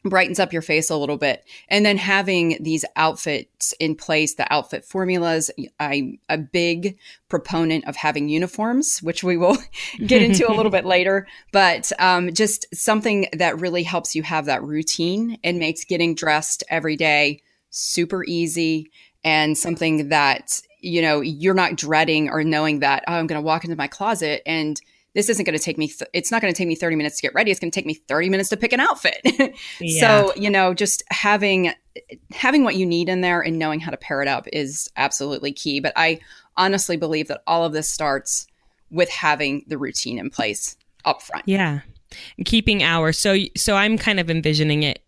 brightens 0.05 0.41
up 0.41 0.53
your 0.53 0.63
face 0.63 0.91
a 0.91 0.97
little 0.97 1.17
bit. 1.17 1.45
And 1.69 1.85
then 1.85 1.97
having 1.97 2.57
these 2.61 2.85
outfits 2.97 3.75
in 3.79 3.95
place 3.95 4.35
the 4.35 4.51
outfit 4.53 4.85
formulas 4.85 5.51
i'm 5.79 6.19
a 6.29 6.39
big 6.39 6.99
proponent 7.29 7.87
of 7.87 7.97
having 7.97 8.29
uniforms 8.29 9.01
which 9.03 9.23
we 9.23 9.37
will 9.37 9.59
get 10.07 10.23
into 10.23 10.51
a 10.51 10.55
little 10.55 10.73
bit 10.73 10.85
later. 10.91 11.27
But 11.53 11.93
um, 11.99 12.33
just 12.33 12.67
something 12.75 13.27
that 13.33 13.61
really 13.61 13.83
helps 13.83 14.15
you 14.15 14.23
have 14.23 14.47
that 14.47 14.63
routine 14.63 15.39
and 15.45 15.59
makes 15.59 15.85
getting 15.85 16.15
dressed 16.15 16.65
every 16.69 16.97
day 16.97 17.43
super 17.71 18.25
easy 18.25 18.91
and 19.23 19.57
something 19.57 20.09
that 20.09 20.61
you 20.81 21.03
know 21.03 21.21
you're 21.21 21.55
not 21.55 21.77
dreading 21.77 22.31
or 22.31 22.43
knowing 22.43 22.81
that 22.81 23.05
oh, 23.07 23.13
i'm 23.13 23.27
going 23.27 23.41
to 23.41 23.45
walk 23.45 23.65
into 23.65 23.77
my 23.77 23.87
closet 23.87 24.43
and 24.47 24.81
this 25.15 25.29
isn't 25.29 25.45
going 25.45 25.57
to 25.57 25.63
take 25.63 25.79
me 25.79 25.89
th- 25.89 26.09
it's 26.13 26.31
not 26.31 26.41
going 26.41 26.53
to 26.53 26.57
take 26.57 26.69
me 26.69 26.75
30 26.75 26.97
minutes 26.97 27.17
to 27.17 27.23
get 27.23 27.35
ready 27.35 27.51
it's 27.51 27.61
going 27.61 27.71
to 27.71 27.75
take 27.75 27.87
me 27.87 27.95
30 27.95 28.29
minutes 28.29 28.49
to 28.51 28.57
pick 28.57 28.73
an 28.73 28.81
outfit 28.81 29.21
yeah. 29.81 30.01
so 30.01 30.33
you 30.37 30.51
know 30.51 30.75
just 30.75 31.03
having 31.11 31.73
having 32.33 32.65
what 32.65 32.77
you 32.77 32.87
need 32.87 33.09
in 33.09 33.21
there 33.21 33.41
and 33.41 33.59
knowing 33.59 33.81
how 33.81 33.91
to 33.91 33.97
pair 33.97 34.23
it 34.23 34.29
up 34.29 34.47
is 34.53 34.89
absolutely 34.97 35.53
key 35.53 35.81
but 35.81 35.93
i 35.97 36.19
honestly 36.57 36.97
believe 36.97 37.29
that 37.29 37.43
all 37.47 37.65
of 37.65 37.73
this 37.73 37.89
starts 37.91 38.47
with 38.91 39.09
having 39.11 39.65
the 39.67 39.79
routine 39.79 40.19
in 40.19 40.31
place 40.31 40.77
up 41.05 41.23
front 41.23 41.45
yeah 41.47 41.81
keeping 42.45 42.83
hours 42.83 43.19
so 43.19 43.37
so 43.57 43.77
i'm 43.77 43.97
kind 43.97 44.21
of 44.21 44.31
envisioning 44.31 44.83
it 44.83 45.03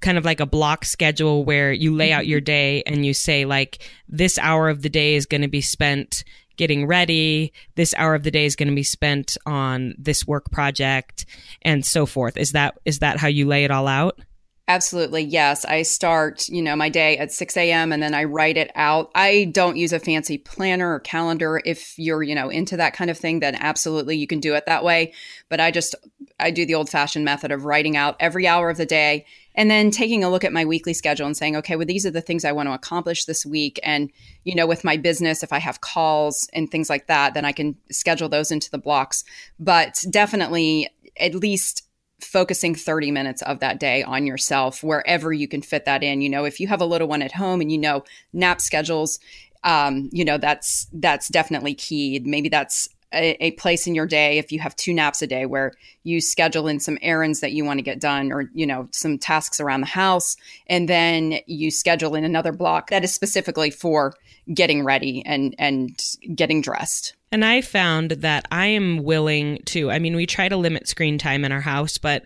kind 0.00 0.18
of 0.18 0.24
like 0.24 0.38
a 0.38 0.46
block 0.46 0.84
schedule 0.84 1.44
where 1.44 1.72
you 1.72 1.94
lay 1.94 2.12
out 2.12 2.26
your 2.26 2.40
Mm-hmm. 2.40 2.44
day 2.44 2.82
and 2.84 3.06
you 3.06 3.14
say 3.14 3.46
like 3.46 3.78
this 4.06 4.38
hour 4.38 4.68
of 4.68 4.82
the 4.82 4.90
day 4.90 5.14
is 5.14 5.24
going 5.24 5.40
to 5.40 5.48
be 5.48 5.62
spent 5.62 6.24
getting 6.56 6.86
ready 6.86 7.52
this 7.74 7.94
hour 7.96 8.14
of 8.14 8.22
the 8.22 8.30
day 8.30 8.44
is 8.44 8.56
going 8.56 8.68
to 8.68 8.74
be 8.74 8.82
spent 8.82 9.36
on 9.46 9.94
this 9.98 10.26
work 10.26 10.50
project 10.50 11.26
and 11.62 11.84
so 11.84 12.06
forth 12.06 12.36
is 12.36 12.52
that 12.52 12.78
is 12.84 13.00
that 13.00 13.18
how 13.18 13.28
you 13.28 13.46
lay 13.46 13.64
it 13.64 13.70
all 13.70 13.88
out 13.88 14.18
Absolutely. 14.66 15.20
Yes. 15.20 15.66
I 15.66 15.82
start, 15.82 16.48
you 16.48 16.62
know, 16.62 16.74
my 16.74 16.88
day 16.88 17.18
at 17.18 17.30
6 17.30 17.54
a.m. 17.58 17.92
and 17.92 18.02
then 18.02 18.14
I 18.14 18.24
write 18.24 18.56
it 18.56 18.70
out. 18.74 19.10
I 19.14 19.50
don't 19.52 19.76
use 19.76 19.92
a 19.92 20.00
fancy 20.00 20.38
planner 20.38 20.94
or 20.94 21.00
calendar. 21.00 21.60
If 21.66 21.98
you're, 21.98 22.22
you 22.22 22.34
know, 22.34 22.48
into 22.48 22.78
that 22.78 22.94
kind 22.94 23.10
of 23.10 23.18
thing, 23.18 23.40
then 23.40 23.56
absolutely 23.56 24.16
you 24.16 24.26
can 24.26 24.40
do 24.40 24.54
it 24.54 24.64
that 24.64 24.82
way. 24.82 25.12
But 25.50 25.60
I 25.60 25.70
just, 25.70 25.94
I 26.40 26.50
do 26.50 26.64
the 26.64 26.76
old 26.76 26.88
fashioned 26.88 27.26
method 27.26 27.52
of 27.52 27.66
writing 27.66 27.94
out 27.94 28.16
every 28.20 28.46
hour 28.46 28.70
of 28.70 28.78
the 28.78 28.86
day 28.86 29.26
and 29.54 29.70
then 29.70 29.90
taking 29.90 30.24
a 30.24 30.30
look 30.30 30.44
at 30.44 30.52
my 30.52 30.64
weekly 30.64 30.94
schedule 30.94 31.26
and 31.26 31.36
saying, 31.36 31.56
okay, 31.56 31.76
well, 31.76 31.86
these 31.86 32.04
are 32.04 32.10
the 32.10 32.20
things 32.20 32.44
I 32.44 32.52
want 32.52 32.68
to 32.68 32.74
accomplish 32.74 33.24
this 33.24 33.46
week. 33.46 33.78
And, 33.82 34.10
you 34.44 34.54
know, 34.54 34.66
with 34.66 34.84
my 34.84 34.96
business, 34.96 35.42
if 35.42 35.52
I 35.52 35.58
have 35.58 35.80
calls 35.80 36.48
and 36.52 36.70
things 36.70 36.90
like 36.90 37.06
that, 37.06 37.34
then 37.34 37.44
I 37.44 37.52
can 37.52 37.76
schedule 37.90 38.28
those 38.28 38.50
into 38.50 38.70
the 38.70 38.78
blocks. 38.78 39.22
But 39.60 40.04
definitely 40.10 40.88
at 41.18 41.34
least 41.34 41.86
focusing 42.20 42.74
30 42.74 43.10
minutes 43.10 43.42
of 43.42 43.60
that 43.60 43.78
day 43.78 44.02
on 44.02 44.26
yourself 44.26 44.82
wherever 44.82 45.32
you 45.32 45.46
can 45.46 45.60
fit 45.60 45.84
that 45.84 46.02
in 46.02 46.22
you 46.22 46.28
know 46.28 46.44
if 46.44 46.58
you 46.58 46.66
have 46.66 46.80
a 46.80 46.86
little 46.86 47.08
one 47.08 47.20
at 47.20 47.32
home 47.32 47.60
and 47.60 47.70
you 47.70 47.76
know 47.76 48.02
nap 48.32 48.60
schedules 48.60 49.18
um, 49.64 50.08
you 50.12 50.24
know 50.24 50.38
that's 50.38 50.86
that's 50.92 51.28
definitely 51.28 51.74
key 51.74 52.20
maybe 52.24 52.48
that's 52.48 52.88
a, 53.14 53.36
a, 53.40 53.50
place 53.52 53.86
in 53.86 53.94
your 53.94 54.06
day 54.06 54.38
if 54.38 54.52
you 54.52 54.58
have 54.58 54.74
two 54.76 54.92
naps 54.92 55.22
a 55.22 55.26
day 55.26 55.46
where 55.46 55.72
you 56.02 56.20
schedule 56.20 56.66
in 56.66 56.80
some 56.80 56.98
errands 57.00 57.40
that 57.40 57.52
you 57.52 57.64
want 57.64 57.78
to 57.78 57.82
get 57.82 58.00
done 58.00 58.32
or 58.32 58.50
you 58.52 58.66
know 58.66 58.88
some 58.92 59.18
tasks 59.18 59.60
around 59.60 59.80
the 59.80 59.86
house 59.86 60.36
and 60.66 60.88
then 60.88 61.38
you 61.46 61.70
schedule 61.70 62.14
in 62.14 62.24
another 62.24 62.52
block 62.52 62.90
that 62.90 63.04
is 63.04 63.14
specifically 63.14 63.70
for 63.70 64.14
getting 64.52 64.84
ready 64.84 65.24
and 65.24 65.54
and 65.58 66.02
getting 66.34 66.60
dressed. 66.60 67.14
And 67.32 67.44
I 67.44 67.62
found 67.62 68.12
that 68.12 68.46
I 68.52 68.66
am 68.66 69.02
willing 69.02 69.60
to, 69.66 69.90
I 69.90 69.98
mean, 69.98 70.14
we 70.14 70.24
try 70.24 70.48
to 70.48 70.56
limit 70.56 70.86
screen 70.86 71.18
time 71.18 71.44
in 71.44 71.50
our 71.50 71.60
house, 71.60 71.98
but 71.98 72.24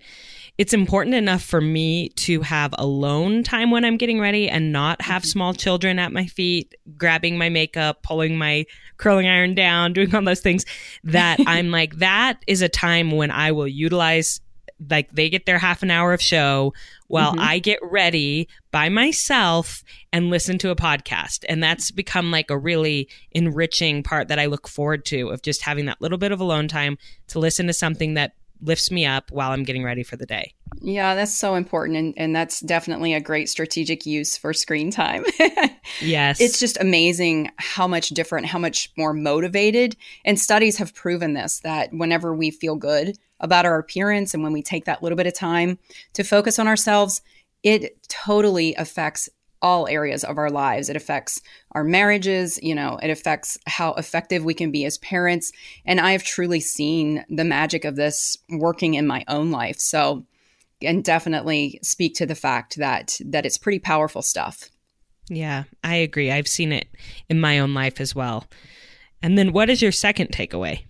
it's 0.58 0.74
important 0.74 1.14
enough 1.14 1.42
for 1.42 1.60
me 1.60 2.08
to 2.10 2.40
have 2.42 2.74
alone 2.78 3.44
time 3.44 3.70
when 3.70 3.84
I'm 3.84 3.96
getting 3.96 4.20
ready 4.20 4.48
and 4.48 4.72
not 4.72 5.00
have 5.00 5.24
small 5.24 5.54
children 5.54 6.00
at 6.00 6.12
my 6.12 6.26
feet, 6.26 6.74
grabbing 6.96 7.38
my 7.38 7.48
makeup, 7.48 8.02
pulling 8.02 8.36
my 8.36 8.66
curling 8.96 9.28
iron 9.28 9.54
down, 9.54 9.92
doing 9.94 10.12
all 10.12 10.22
those 10.22 10.40
things 10.40 10.64
that 11.04 11.38
I'm 11.46 11.70
like, 11.70 11.96
that 11.98 12.42
is 12.48 12.60
a 12.60 12.68
time 12.68 13.12
when 13.12 13.30
I 13.30 13.52
will 13.52 13.68
utilize 13.68 14.40
like 14.90 15.10
they 15.10 15.28
get 15.28 15.44
their 15.44 15.58
half 15.58 15.82
an 15.82 15.90
hour 15.90 16.12
of 16.12 16.22
show 16.22 16.72
while 17.08 17.32
mm-hmm. 17.32 17.40
I 17.40 17.58
get 17.58 17.80
ready 17.82 18.48
by 18.70 18.88
myself 18.88 19.82
and 20.12 20.30
listen 20.30 20.58
to 20.58 20.70
a 20.70 20.76
podcast. 20.76 21.44
And 21.48 21.62
that's 21.62 21.90
become 21.90 22.30
like 22.30 22.50
a 22.50 22.58
really 22.58 23.08
enriching 23.32 24.02
part 24.02 24.28
that 24.28 24.38
I 24.38 24.46
look 24.46 24.68
forward 24.68 25.04
to 25.06 25.30
of 25.30 25.42
just 25.42 25.62
having 25.62 25.86
that 25.86 26.00
little 26.00 26.18
bit 26.18 26.30
of 26.30 26.40
alone 26.40 26.68
time 26.68 26.96
to 27.28 27.40
listen 27.40 27.66
to 27.66 27.72
something 27.72 28.14
that 28.14 28.34
lifts 28.60 28.90
me 28.90 29.06
up 29.06 29.30
while 29.30 29.52
I'm 29.52 29.64
getting 29.64 29.84
ready 29.84 30.02
for 30.02 30.16
the 30.16 30.26
day. 30.26 30.54
Yeah, 30.80 31.14
that's 31.14 31.34
so 31.34 31.54
important. 31.54 31.98
And, 31.98 32.14
and 32.16 32.36
that's 32.36 32.60
definitely 32.60 33.14
a 33.14 33.20
great 33.20 33.48
strategic 33.48 34.06
use 34.06 34.36
for 34.36 34.52
screen 34.52 34.90
time. 34.90 35.24
yes. 36.00 36.40
It's 36.40 36.60
just 36.60 36.80
amazing 36.80 37.50
how 37.56 37.88
much 37.88 38.10
different, 38.10 38.46
how 38.46 38.58
much 38.58 38.92
more 38.96 39.12
motivated. 39.12 39.96
And 40.24 40.38
studies 40.38 40.78
have 40.78 40.94
proven 40.94 41.34
this 41.34 41.60
that 41.60 41.92
whenever 41.92 42.34
we 42.34 42.50
feel 42.50 42.76
good 42.76 43.16
about 43.40 43.66
our 43.66 43.78
appearance 43.78 44.34
and 44.34 44.42
when 44.42 44.52
we 44.52 44.62
take 44.62 44.84
that 44.84 45.02
little 45.02 45.16
bit 45.16 45.26
of 45.26 45.34
time 45.34 45.78
to 46.14 46.24
focus 46.24 46.58
on 46.58 46.68
ourselves, 46.68 47.22
it 47.62 47.96
totally 48.08 48.74
affects 48.74 49.28
all 49.62 49.88
areas 49.88 50.24
of 50.24 50.38
our 50.38 50.50
lives. 50.50 50.88
It 50.88 50.96
affects 50.96 51.40
our 51.72 51.84
marriages, 51.84 52.58
you 52.62 52.74
know, 52.74 52.98
it 53.02 53.10
affects 53.10 53.58
how 53.66 53.94
effective 53.94 54.44
we 54.44 54.54
can 54.54 54.70
be 54.70 54.84
as 54.84 54.98
parents. 54.98 55.52
And 55.84 56.00
I 56.00 56.12
have 56.12 56.22
truly 56.22 56.60
seen 56.60 57.24
the 57.28 57.44
magic 57.44 57.84
of 57.84 57.96
this 57.96 58.36
working 58.48 58.94
in 58.94 59.06
my 59.06 59.24
own 59.28 59.50
life. 59.50 59.78
So, 59.78 60.24
and 60.80 61.02
definitely 61.02 61.80
speak 61.82 62.14
to 62.16 62.26
the 62.26 62.34
fact 62.34 62.76
that 62.76 63.18
that 63.24 63.44
it's 63.44 63.58
pretty 63.58 63.80
powerful 63.80 64.22
stuff. 64.22 64.68
Yeah, 65.28 65.64
I 65.84 65.96
agree. 65.96 66.30
I've 66.30 66.48
seen 66.48 66.72
it 66.72 66.88
in 67.28 67.40
my 67.40 67.58
own 67.58 67.74
life 67.74 68.00
as 68.00 68.14
well. 68.14 68.46
And 69.22 69.36
then 69.36 69.52
what 69.52 69.68
is 69.68 69.82
your 69.82 69.92
second 69.92 70.28
takeaway? 70.28 70.84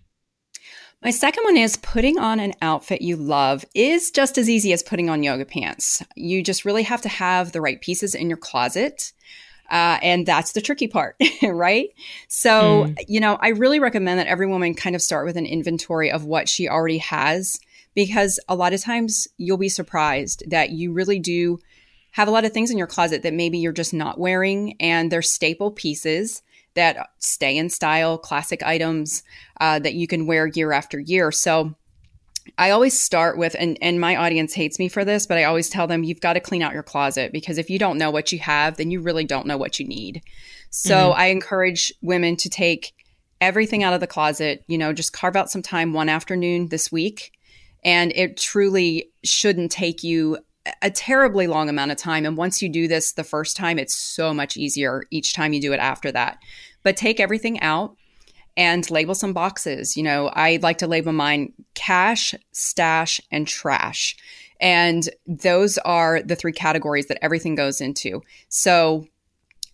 My 1.03 1.11
second 1.11 1.45
one 1.45 1.57
is 1.57 1.77
putting 1.77 2.19
on 2.19 2.41
an 2.41 2.55
outfit 2.61 3.03
you 3.03 3.15
love 3.15 3.65
is 3.73 4.11
just 4.11 4.37
as 4.37 4.51
easy 4.51 4.73
as 4.73 4.83
putting 4.83 5.09
on 5.09 5.23
yoga 5.23 5.45
pants. 5.45 6.03
You 6.17 6.43
just 6.43 6.65
really 6.65 6.83
have 6.83 7.03
to 7.03 7.09
have 7.09 7.53
the 7.53 7.61
right 7.61 7.81
pieces 7.81 8.17
in 8.17 8.29
your 8.29 8.37
closet. 8.37 9.13
Uh, 9.71 9.99
and 10.03 10.27
that's 10.27 10.53
the 10.53 10.61
tricky 10.61 10.89
part, 10.89 11.17
right? 11.43 11.91
So, 12.27 12.87
mm. 12.87 12.99
you 13.07 13.21
know, 13.21 13.39
I 13.41 13.49
really 13.49 13.79
recommend 13.79 14.19
that 14.19 14.27
every 14.27 14.47
woman 14.47 14.75
kind 14.75 14.97
of 14.97 15.03
start 15.03 15.25
with 15.25 15.37
an 15.37 15.47
inventory 15.47 16.11
of 16.11 16.25
what 16.25 16.49
she 16.49 16.69
already 16.69 16.99
has, 16.99 17.61
because 17.95 18.41
a 18.49 18.57
lot 18.57 18.73
of 18.73 18.81
times 18.81 19.29
you'll 19.37 19.57
be 19.57 19.69
surprised 19.69 20.43
that 20.49 20.71
you 20.71 20.93
really 20.93 21.21
do 21.21 21.61
have 22.13 22.27
a 22.27 22.31
lot 22.31 22.45
of 22.45 22.53
things 22.53 22.71
in 22.71 22.79
your 22.79 22.87
closet 22.87 23.23
that 23.23 23.35
maybe 23.35 23.59
you're 23.59 23.73
just 23.73 23.95
not 23.95 24.19
wearing, 24.19 24.75
and 24.81 25.13
they're 25.13 25.23
staple 25.23 25.71
pieces 25.71 26.43
that 26.79 27.11
stay 27.19 27.57
in 27.57 27.69
style, 27.69 28.17
classic 28.17 28.63
items 28.63 29.23
uh, 29.61 29.79
that 29.81 29.95
you 29.95 30.07
can 30.07 30.27
wear 30.27 30.47
year 30.47 30.73
after 30.73 30.99
year. 30.99 31.31
So 31.33 31.75
I 32.57 32.71
always 32.71 32.99
start 32.99 33.37
with, 33.37 33.55
and, 33.59 33.77
and 33.83 34.01
my 34.01 34.17
audience 34.17 34.55
hates 34.55 34.79
me 34.79 34.89
for 34.89 35.05
this, 35.05 35.27
but 35.27 35.39
I 35.39 35.45
always 35.45 35.69
tell 35.69 35.87
them 35.87 36.05
you've 36.05 36.21
got 36.21 36.35
to 36.35 36.41
clean 36.41 36.63
out 36.63 36.73
your 36.73 36.83
closet 36.83 37.33
because 37.33 37.59
if 37.59 37.69
you 37.69 37.79
don't 37.79 37.99
know 37.99 38.11
what 38.11 38.33
you 38.33 38.39
have, 38.39 38.77
then 38.77 38.91
you 38.91 39.01
really 39.01 39.25
don't 39.25 39.47
know 39.47 39.59
what 39.59 39.79
you 39.79 39.87
need. 39.87 40.23
So 40.71 40.95
mm-hmm. 40.95 41.21
I 41.21 41.27
encourage 41.27 41.93
women 42.01 42.37
to 42.37 42.49
take 42.49 42.95
everything 43.41 43.83
out 43.83 43.95
of 43.95 44.01
the 44.01 44.07
closet, 44.07 44.65
you 44.69 44.79
know, 44.79 44.93
just 44.93 45.13
carve 45.13 45.37
out 45.37 45.51
some 45.51 45.63
time 45.63 45.93
one 45.93 46.09
afternoon 46.09 46.69
this 46.69 46.91
week. 46.91 47.33
And 47.85 48.13
it 48.15 48.37
truly 48.37 49.11
shouldn't 49.25 49.71
take 49.71 50.03
you 50.03 50.39
a 50.83 50.91
terribly 50.91 51.47
long 51.47 51.69
amount 51.69 51.91
of 51.91 51.97
time. 51.97 52.27
And 52.27 52.37
once 52.37 52.61
you 52.63 52.69
do 52.69 52.89
this 52.89 53.13
the 53.13 53.25
first 53.25 53.57
time, 53.57 53.79
it's 53.79 53.95
so 53.95 54.35
much 54.35 54.57
easier 54.57 55.05
each 55.11 55.35
time 55.35 55.53
you 55.53 55.61
do 55.61 55.73
it 55.73 55.81
after 55.81 56.13
that. 56.13 56.39
But 56.83 56.97
take 56.97 57.21
everything 57.21 57.61
out 57.61 57.97
and 58.57 58.91
label 58.91 59.15
some 59.15 59.33
boxes. 59.33 59.97
You 59.97 60.03
know, 60.03 60.29
I 60.29 60.59
like 60.63 60.79
to 60.79 60.87
label 60.87 61.13
mine 61.13 61.53
cash, 61.75 62.35
stash, 62.53 63.21
and 63.31 63.47
trash. 63.47 64.17
And 64.61 65.09
those 65.27 65.79
are 65.79 66.21
the 66.23 66.37
three 66.37 66.53
categories 66.53 67.07
that 67.07 67.23
everything 67.23 67.55
goes 67.55 67.81
into. 67.81 68.23
So 68.49 69.07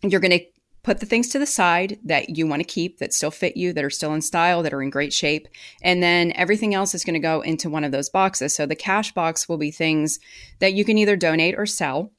you're 0.03 0.21
going 0.21 0.39
to 0.39 0.45
put 0.83 1.01
the 1.01 1.07
things 1.07 1.31
to 1.31 1.39
the 1.39 1.47
side 1.47 1.99
that 2.05 2.37
you 2.37 2.47
want 2.47 2.61
to 2.61 2.69
keep 2.69 2.99
that 2.99 3.15
still 3.15 3.31
fit 3.31 3.57
you, 3.57 3.73
that 3.73 3.85
are 3.85 3.91
still 3.91 4.13
in 4.13 4.21
style, 4.21 4.63
that 4.63 4.75
are 4.75 4.83
in 4.83 4.91
great 4.91 5.15
shape. 5.15 5.49
And 5.83 6.03
then 6.03 6.33
everything 6.37 6.75
else 6.75 6.95
is 6.95 7.05
going 7.05 7.15
to 7.15 7.21
go 7.21 7.41
into 7.41 7.71
one 7.71 7.85
of 7.85 7.93
those 7.93 8.11
boxes. 8.11 8.55
So 8.55 8.67
the 8.67 8.77
cash 8.77 9.13
box 9.13 9.49
will 9.49 9.57
be 9.57 9.71
things 9.71 10.21
that 10.59 10.75
you 10.75 10.85
can 10.85 10.99
either 10.99 11.17
donate 11.17 11.55
or 11.59 11.65
sell. 11.65 12.13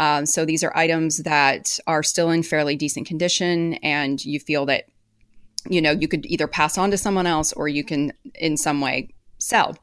Um, 0.00 0.24
so 0.24 0.46
these 0.46 0.64
are 0.64 0.74
items 0.74 1.18
that 1.18 1.78
are 1.86 2.02
still 2.02 2.30
in 2.30 2.42
fairly 2.42 2.74
decent 2.74 3.06
condition 3.06 3.74
and 3.74 4.24
you 4.24 4.40
feel 4.40 4.64
that, 4.64 4.86
you 5.68 5.82
know, 5.82 5.90
you 5.90 6.08
could 6.08 6.24
either 6.24 6.46
pass 6.46 6.78
on 6.78 6.90
to 6.90 6.96
someone 6.96 7.26
else 7.26 7.52
or 7.52 7.68
you 7.68 7.84
can 7.84 8.14
in 8.34 8.56
some 8.56 8.80
way 8.80 9.10
sell. 9.36 9.76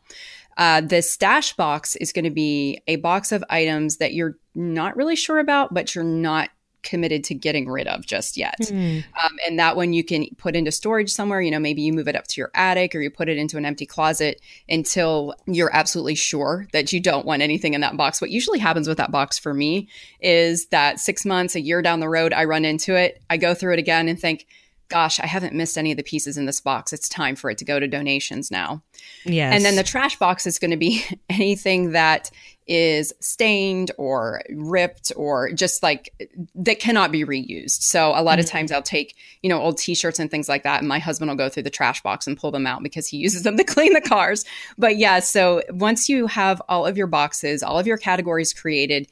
Uh, 0.58 0.82
the 0.82 1.04
stash 1.04 1.54
box 1.54 1.96
is 1.98 2.12
going 2.12 2.26
to 2.26 2.32
be 2.32 2.82
a 2.88 2.96
box 2.96 3.32
of 3.32 3.44
items 3.52 3.98
that 3.98 4.16
you're 4.16 4.40
not 4.56 4.98
really 4.98 5.16
sure 5.16 5.38
about, 5.38 5.72
but 5.72 5.94
you're 5.94 6.04
not 6.04 6.50
committed 6.88 7.24
to 7.26 7.36
getting 7.36 7.70
rid 7.70 7.88
of 7.88 8.06
just 8.06 8.38
yet. 8.38 8.60
Mm. 8.62 9.04
Um, 9.22 9.38
and 9.46 9.60
that 9.60 9.76
one 9.76 9.94
you 9.94 10.04
can 10.04 10.28
put 10.38 10.56
into 10.56 10.72
storage 10.72 11.12
somewhere. 11.12 11.42
You 11.42 11.52
know, 11.52 11.60
maybe 11.60 11.82
you 11.82 11.92
move 11.92 12.08
it 12.08 12.16
up 12.16 12.28
to 12.28 12.42
your 12.42 12.50
attic 12.54 12.96
or 12.96 13.02
you 13.02 13.12
put 13.12 13.30
it 13.30 13.38
into 13.38 13.58
an 13.58 13.66
empty 13.66 13.86
closet 13.86 14.42
until 14.70 15.36
you're 15.46 15.76
absolutely 15.76 16.16
sure 16.16 16.68
that 16.72 16.94
you 16.94 17.00
don't 17.00 17.26
want 17.26 17.42
anything 17.42 17.74
in 17.74 17.82
that 17.82 17.98
box. 17.98 18.22
What 18.22 18.32
usually 18.32 18.60
happens 18.60 18.88
with 18.88 18.98
that 18.98 19.12
box 19.12 19.38
for 19.38 19.54
me 19.54 19.90
is 20.22 20.68
that 20.68 21.00
six 21.00 21.26
months, 21.26 21.56
a 21.56 21.62
year 21.62 21.82
down 21.82 22.00
the 22.00 22.10
road, 22.10 22.34
I 22.34 22.46
run 22.46 22.66
into 22.66 22.96
it, 22.96 23.22
I 23.30 23.38
go 23.38 23.54
through 23.54 23.74
it 23.74 23.80
again 23.80 24.08
and 24.08 24.20
think, 24.20 24.48
gosh, 24.90 25.20
I 25.20 25.26
haven't 25.26 25.54
missed 25.54 25.78
any 25.78 25.92
of 25.92 25.98
the 25.98 26.04
pieces 26.04 26.38
in 26.38 26.46
this 26.46 26.62
box. 26.62 26.94
It's 26.94 27.10
time 27.10 27.36
for 27.36 27.50
it 27.50 27.58
to 27.58 27.66
go 27.66 27.80
to 27.80 27.88
donations 27.88 28.50
now. 28.50 28.82
Yes. 29.26 29.54
And 29.54 29.66
then 29.66 29.76
the 29.76 29.84
trash 29.84 30.18
box 30.18 30.48
is 30.48 30.60
going 30.60 30.72
to 30.72 30.78
be 30.78 31.04
anything 31.30 31.92
that 31.92 32.32
is 32.68 33.14
stained 33.20 33.92
or 33.98 34.42
ripped 34.50 35.12
or 35.16 35.52
just 35.52 35.82
like 35.82 36.14
that 36.56 36.80
cannot 36.80 37.12
be 37.12 37.24
reused. 37.24 37.82
So 37.82 38.10
a 38.10 38.22
lot 38.22 38.34
mm-hmm. 38.34 38.40
of 38.40 38.46
times 38.46 38.72
I'll 38.72 38.82
take, 38.82 39.16
you 39.42 39.50
know, 39.50 39.60
old 39.60 39.78
t-shirts 39.78 40.20
and 40.20 40.30
things 40.30 40.50
like 40.50 40.64
that 40.64 40.80
and 40.80 40.88
my 40.88 41.00
husband 41.00 41.30
will 41.30 41.38
go 41.38 41.50
through 41.50 41.64
the 41.64 41.70
trash 41.70 42.02
box 42.02 42.28
and 42.28 42.38
pull 42.38 42.52
them 42.52 42.68
out 42.68 42.84
because 42.84 43.08
he 43.08 43.18
uses 43.28 43.44
them 43.44 43.58
to 43.58 43.64
clean 43.64 43.94
the 43.94 44.02
cars. 44.02 44.46
But 44.78 44.98
yeah, 44.98 45.20
so 45.20 45.62
once 45.70 46.10
you 46.10 46.28
have 46.28 46.62
all 46.68 46.86
of 46.86 46.98
your 46.98 47.08
boxes, 47.08 47.64
all 47.64 47.80
of 47.80 47.88
your 47.88 47.98
categories 47.98 48.54
created, 48.54 49.08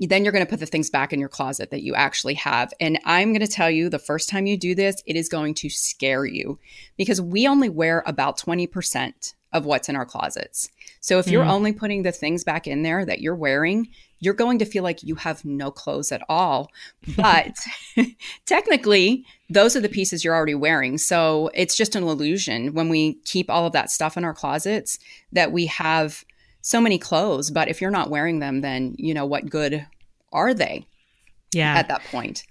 then 0.00 0.24
you're 0.24 0.32
going 0.32 0.44
to 0.44 0.50
put 0.50 0.60
the 0.60 0.66
things 0.66 0.90
back 0.90 1.12
in 1.12 1.20
your 1.20 1.28
closet 1.28 1.70
that 1.70 1.82
you 1.82 1.94
actually 1.94 2.34
have. 2.34 2.72
And 2.80 2.98
I'm 3.04 3.32
going 3.32 3.46
to 3.46 3.52
tell 3.52 3.70
you 3.70 3.88
the 3.88 3.98
first 3.98 4.28
time 4.28 4.46
you 4.46 4.56
do 4.56 4.74
this, 4.74 5.02
it 5.06 5.16
is 5.16 5.28
going 5.28 5.54
to 5.54 5.68
scare 5.68 6.24
you 6.24 6.58
because 6.96 7.20
we 7.20 7.46
only 7.46 7.68
wear 7.68 8.02
about 8.06 8.38
20% 8.38 9.34
of 9.52 9.64
what's 9.64 9.88
in 9.88 9.96
our 9.96 10.04
closets. 10.04 10.68
So 11.00 11.18
if 11.18 11.28
you're 11.28 11.44
mm. 11.44 11.50
only 11.50 11.72
putting 11.72 12.02
the 12.02 12.12
things 12.12 12.44
back 12.44 12.66
in 12.66 12.82
there 12.82 13.04
that 13.04 13.20
you're 13.20 13.36
wearing, 13.36 13.88
you're 14.18 14.34
going 14.34 14.58
to 14.58 14.64
feel 14.64 14.82
like 14.82 15.02
you 15.02 15.14
have 15.16 15.44
no 15.44 15.70
clothes 15.70 16.10
at 16.12 16.22
all. 16.28 16.70
But 17.16 17.54
technically, 18.46 19.24
those 19.48 19.76
are 19.76 19.80
the 19.80 19.88
pieces 19.88 20.24
you're 20.24 20.34
already 20.34 20.54
wearing. 20.54 20.98
So 20.98 21.50
it's 21.54 21.76
just 21.76 21.94
an 21.94 22.02
illusion 22.02 22.74
when 22.74 22.88
we 22.88 23.14
keep 23.24 23.50
all 23.50 23.66
of 23.66 23.72
that 23.72 23.90
stuff 23.90 24.16
in 24.16 24.24
our 24.24 24.34
closets 24.34 24.98
that 25.32 25.52
we 25.52 25.66
have 25.66 26.24
so 26.60 26.80
many 26.80 26.98
clothes. 26.98 27.50
But 27.50 27.68
if 27.68 27.80
you're 27.80 27.90
not 27.90 28.10
wearing 28.10 28.40
them, 28.40 28.60
then, 28.60 28.94
you 28.98 29.14
know, 29.14 29.26
what 29.26 29.48
good 29.48 29.86
are 30.32 30.54
they? 30.54 30.86
Yeah. 31.52 31.74
At 31.74 31.88
that 31.88 32.02
point. 32.04 32.44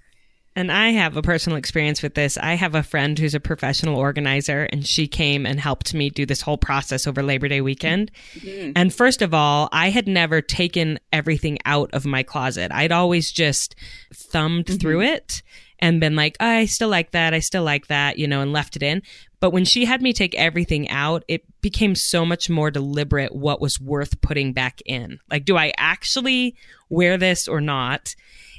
And 0.56 0.72
I 0.72 0.88
have 0.88 1.18
a 1.18 1.22
personal 1.22 1.58
experience 1.58 2.02
with 2.02 2.14
this. 2.14 2.38
I 2.38 2.54
have 2.54 2.74
a 2.74 2.82
friend 2.82 3.18
who's 3.18 3.34
a 3.34 3.40
professional 3.40 3.98
organizer, 3.98 4.64
and 4.72 4.86
she 4.86 5.06
came 5.06 5.44
and 5.44 5.60
helped 5.60 5.92
me 5.92 6.08
do 6.08 6.24
this 6.24 6.40
whole 6.40 6.56
process 6.56 7.06
over 7.06 7.22
Labor 7.22 7.46
Day 7.46 7.60
weekend. 7.60 8.10
Mm-hmm. 8.34 8.72
And 8.74 8.92
first 8.92 9.20
of 9.20 9.34
all, 9.34 9.68
I 9.70 9.90
had 9.90 10.08
never 10.08 10.40
taken 10.40 10.98
everything 11.12 11.58
out 11.66 11.90
of 11.92 12.06
my 12.06 12.22
closet. 12.22 12.72
I'd 12.72 12.90
always 12.90 13.30
just 13.30 13.76
thumbed 14.14 14.64
mm-hmm. 14.64 14.78
through 14.78 15.02
it 15.02 15.42
and 15.78 16.00
been 16.00 16.16
like, 16.16 16.38
oh, 16.40 16.46
I 16.46 16.64
still 16.64 16.88
like 16.88 17.10
that. 17.10 17.34
I 17.34 17.40
still 17.40 17.62
like 17.62 17.88
that, 17.88 18.18
you 18.18 18.26
know, 18.26 18.40
and 18.40 18.50
left 18.50 18.76
it 18.76 18.82
in. 18.82 19.02
But 19.40 19.50
when 19.50 19.66
she 19.66 19.84
had 19.84 20.00
me 20.00 20.14
take 20.14 20.34
everything 20.36 20.88
out, 20.88 21.22
it 21.28 21.44
became 21.60 21.94
so 21.94 22.24
much 22.24 22.48
more 22.48 22.70
deliberate 22.70 23.34
what 23.34 23.60
was 23.60 23.78
worth 23.78 24.22
putting 24.22 24.54
back 24.54 24.80
in. 24.86 25.18
Like, 25.30 25.44
do 25.44 25.58
I 25.58 25.74
actually 25.76 26.56
wear 26.88 27.18
this 27.18 27.46
or 27.46 27.60
not? 27.60 28.14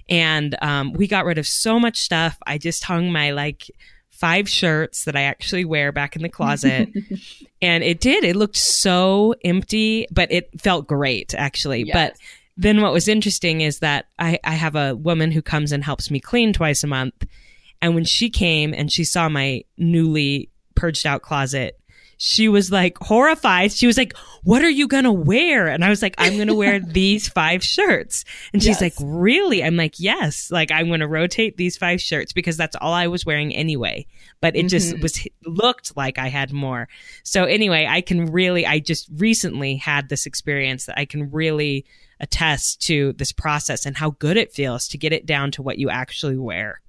And 0.10 0.56
um, 0.62 0.94
we 0.94 1.08
got 1.08 1.26
rid 1.26 1.38
of 1.38 1.48
so 1.48 1.80
much 1.80 1.98
stuff. 1.98 2.38
I 2.46 2.58
just 2.58 2.84
hung 2.84 3.12
my 3.12 3.32
like 3.32 3.70
five 4.10 4.50
shirts 4.50 5.06
that 5.06 5.16
I 5.16 5.24
actually 5.24 5.64
wear 5.64 5.92
back 5.92 6.16
in 6.16 6.24
the 6.24 6.30
closet. 6.30 6.90
and 7.62 7.84
it 7.84 8.00
did. 8.00 8.24
It 8.24 8.36
looked 8.36 8.58
so 8.58 9.36
empty, 9.44 10.08
but 10.12 10.32
it 10.32 10.50
felt 10.60 10.88
great 10.88 11.36
actually. 11.36 11.84
Yes. 11.84 11.94
But 11.94 12.20
then 12.58 12.82
what 12.82 12.94
was 12.94 13.08
interesting 13.08 13.62
is 13.62 13.80
that 13.80 14.08
I, 14.18 14.40
I 14.44 14.54
have 14.54 14.76
a 14.76 14.96
woman 14.96 15.32
who 15.32 15.44
comes 15.44 15.72
and 15.72 15.84
helps 15.84 16.10
me 16.10 16.20
clean 16.20 16.54
twice 16.54 16.84
a 16.84 16.88
month. 16.88 17.26
And 17.82 17.94
when 17.94 18.06
she 18.06 18.32
came 18.32 18.74
and 18.74 18.92
she 18.92 19.04
saw 19.04 19.30
my 19.30 19.64
newly 19.78 20.50
purged 20.74 21.06
out 21.06 21.22
closet, 21.22 21.77
she 22.18 22.50
was 22.50 22.72
like 22.72 22.98
horrified. 22.98 23.72
She 23.72 23.88
was 23.88 23.98
like, 23.98 24.16
what 24.44 24.64
are 24.64 24.70
you 24.70 24.88
going 24.88 25.04
to 25.04 25.12
wear? 25.12 25.68
And 25.68 25.86
I 25.86 25.90
was 25.90 26.02
like, 26.02 26.16
I'm 26.18 26.36
going 26.36 26.48
to 26.48 26.56
wear 26.56 26.80
these 26.88 27.28
five 27.28 27.64
shirts. 27.64 28.26
And 28.54 28.62
she's 28.62 28.82
yes. 28.82 28.82
like, 28.82 28.94
really? 29.02 29.64
I'm 29.64 29.78
like, 29.78 30.00
yes. 30.00 30.50
Like, 30.52 30.72
I'm 30.72 30.88
going 30.88 31.02
to 31.02 31.08
rotate 31.08 31.58
these 31.58 31.78
five 31.78 32.02
shirts 32.02 32.34
because 32.34 32.58
that's 32.58 32.76
all 32.82 32.94
I 32.94 33.08
was 33.08 33.26
wearing 33.26 33.54
anyway. 33.54 34.08
But 34.42 34.56
it 34.56 34.62
mm-hmm. 34.62 34.68
just 34.68 35.00
was 35.00 35.28
looked 35.46 35.96
like 35.96 36.18
I 36.18 36.28
had 36.28 36.52
more. 36.52 36.88
So 37.24 37.46
anyway, 37.46 37.88
I 37.90 38.02
can 38.02 38.26
really, 38.26 38.66
I 38.66 38.80
just 38.80 39.10
recently 39.18 39.76
had 39.76 40.10
this 40.10 40.26
experience 40.26 40.86
that 40.86 41.00
I 41.00 41.06
can 41.06 41.32
really 41.32 41.86
attest 42.20 42.82
to 42.82 43.14
this 43.14 43.32
process 43.32 43.86
and 43.86 43.96
how 43.96 44.12
good 44.12 44.38
it 44.38 44.52
feels 44.52 44.88
to 44.88 44.98
get 44.98 45.14
it 45.14 45.26
down 45.28 45.52
to 45.52 45.62
what 45.62 45.78
you 45.78 45.90
actually 45.90 46.38
wear. 46.38 46.82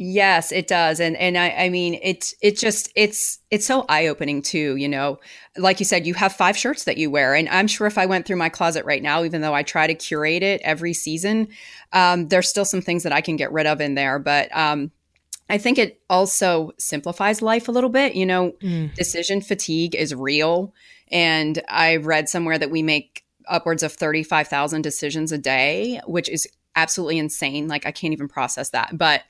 Yes, 0.00 0.52
it 0.52 0.68
does. 0.68 1.00
And 1.00 1.16
and 1.16 1.36
I, 1.36 1.50
I 1.50 1.68
mean 1.70 1.98
it's 2.02 2.32
it 2.40 2.56
just 2.56 2.92
it's 2.94 3.40
it's 3.50 3.66
so 3.66 3.84
eye-opening 3.88 4.42
too, 4.42 4.76
you 4.76 4.88
know. 4.88 5.18
Like 5.56 5.80
you 5.80 5.84
said, 5.84 6.06
you 6.06 6.14
have 6.14 6.32
five 6.32 6.56
shirts 6.56 6.84
that 6.84 6.98
you 6.98 7.10
wear. 7.10 7.34
And 7.34 7.48
I'm 7.48 7.66
sure 7.66 7.88
if 7.88 7.98
I 7.98 8.06
went 8.06 8.24
through 8.24 8.36
my 8.36 8.48
closet 8.48 8.84
right 8.84 9.02
now, 9.02 9.24
even 9.24 9.40
though 9.40 9.54
I 9.54 9.64
try 9.64 9.88
to 9.88 9.94
curate 9.94 10.44
it 10.44 10.60
every 10.62 10.94
season, 10.94 11.48
um, 11.92 12.28
there's 12.28 12.48
still 12.48 12.64
some 12.64 12.80
things 12.80 13.02
that 13.02 13.12
I 13.12 13.20
can 13.20 13.34
get 13.34 13.50
rid 13.50 13.66
of 13.66 13.80
in 13.80 13.96
there. 13.96 14.20
But 14.20 14.56
um 14.56 14.92
I 15.50 15.58
think 15.58 15.78
it 15.78 16.00
also 16.08 16.72
simplifies 16.78 17.42
life 17.42 17.66
a 17.66 17.72
little 17.72 17.90
bit. 17.90 18.14
You 18.14 18.26
know, 18.26 18.52
mm. 18.62 18.94
decision 18.94 19.40
fatigue 19.40 19.96
is 19.96 20.14
real. 20.14 20.74
And 21.10 21.60
I 21.68 21.96
read 21.96 22.28
somewhere 22.28 22.58
that 22.58 22.70
we 22.70 22.82
make 22.82 23.24
upwards 23.48 23.82
of 23.82 23.92
35,000 23.92 24.82
decisions 24.82 25.32
a 25.32 25.38
day, 25.38 26.00
which 26.06 26.28
is 26.28 26.46
absolutely 26.76 27.18
insane. 27.18 27.66
Like, 27.66 27.86
I 27.86 27.90
can't 27.92 28.12
even 28.12 28.28
process 28.28 28.70
that. 28.70 28.96
But 28.96 29.22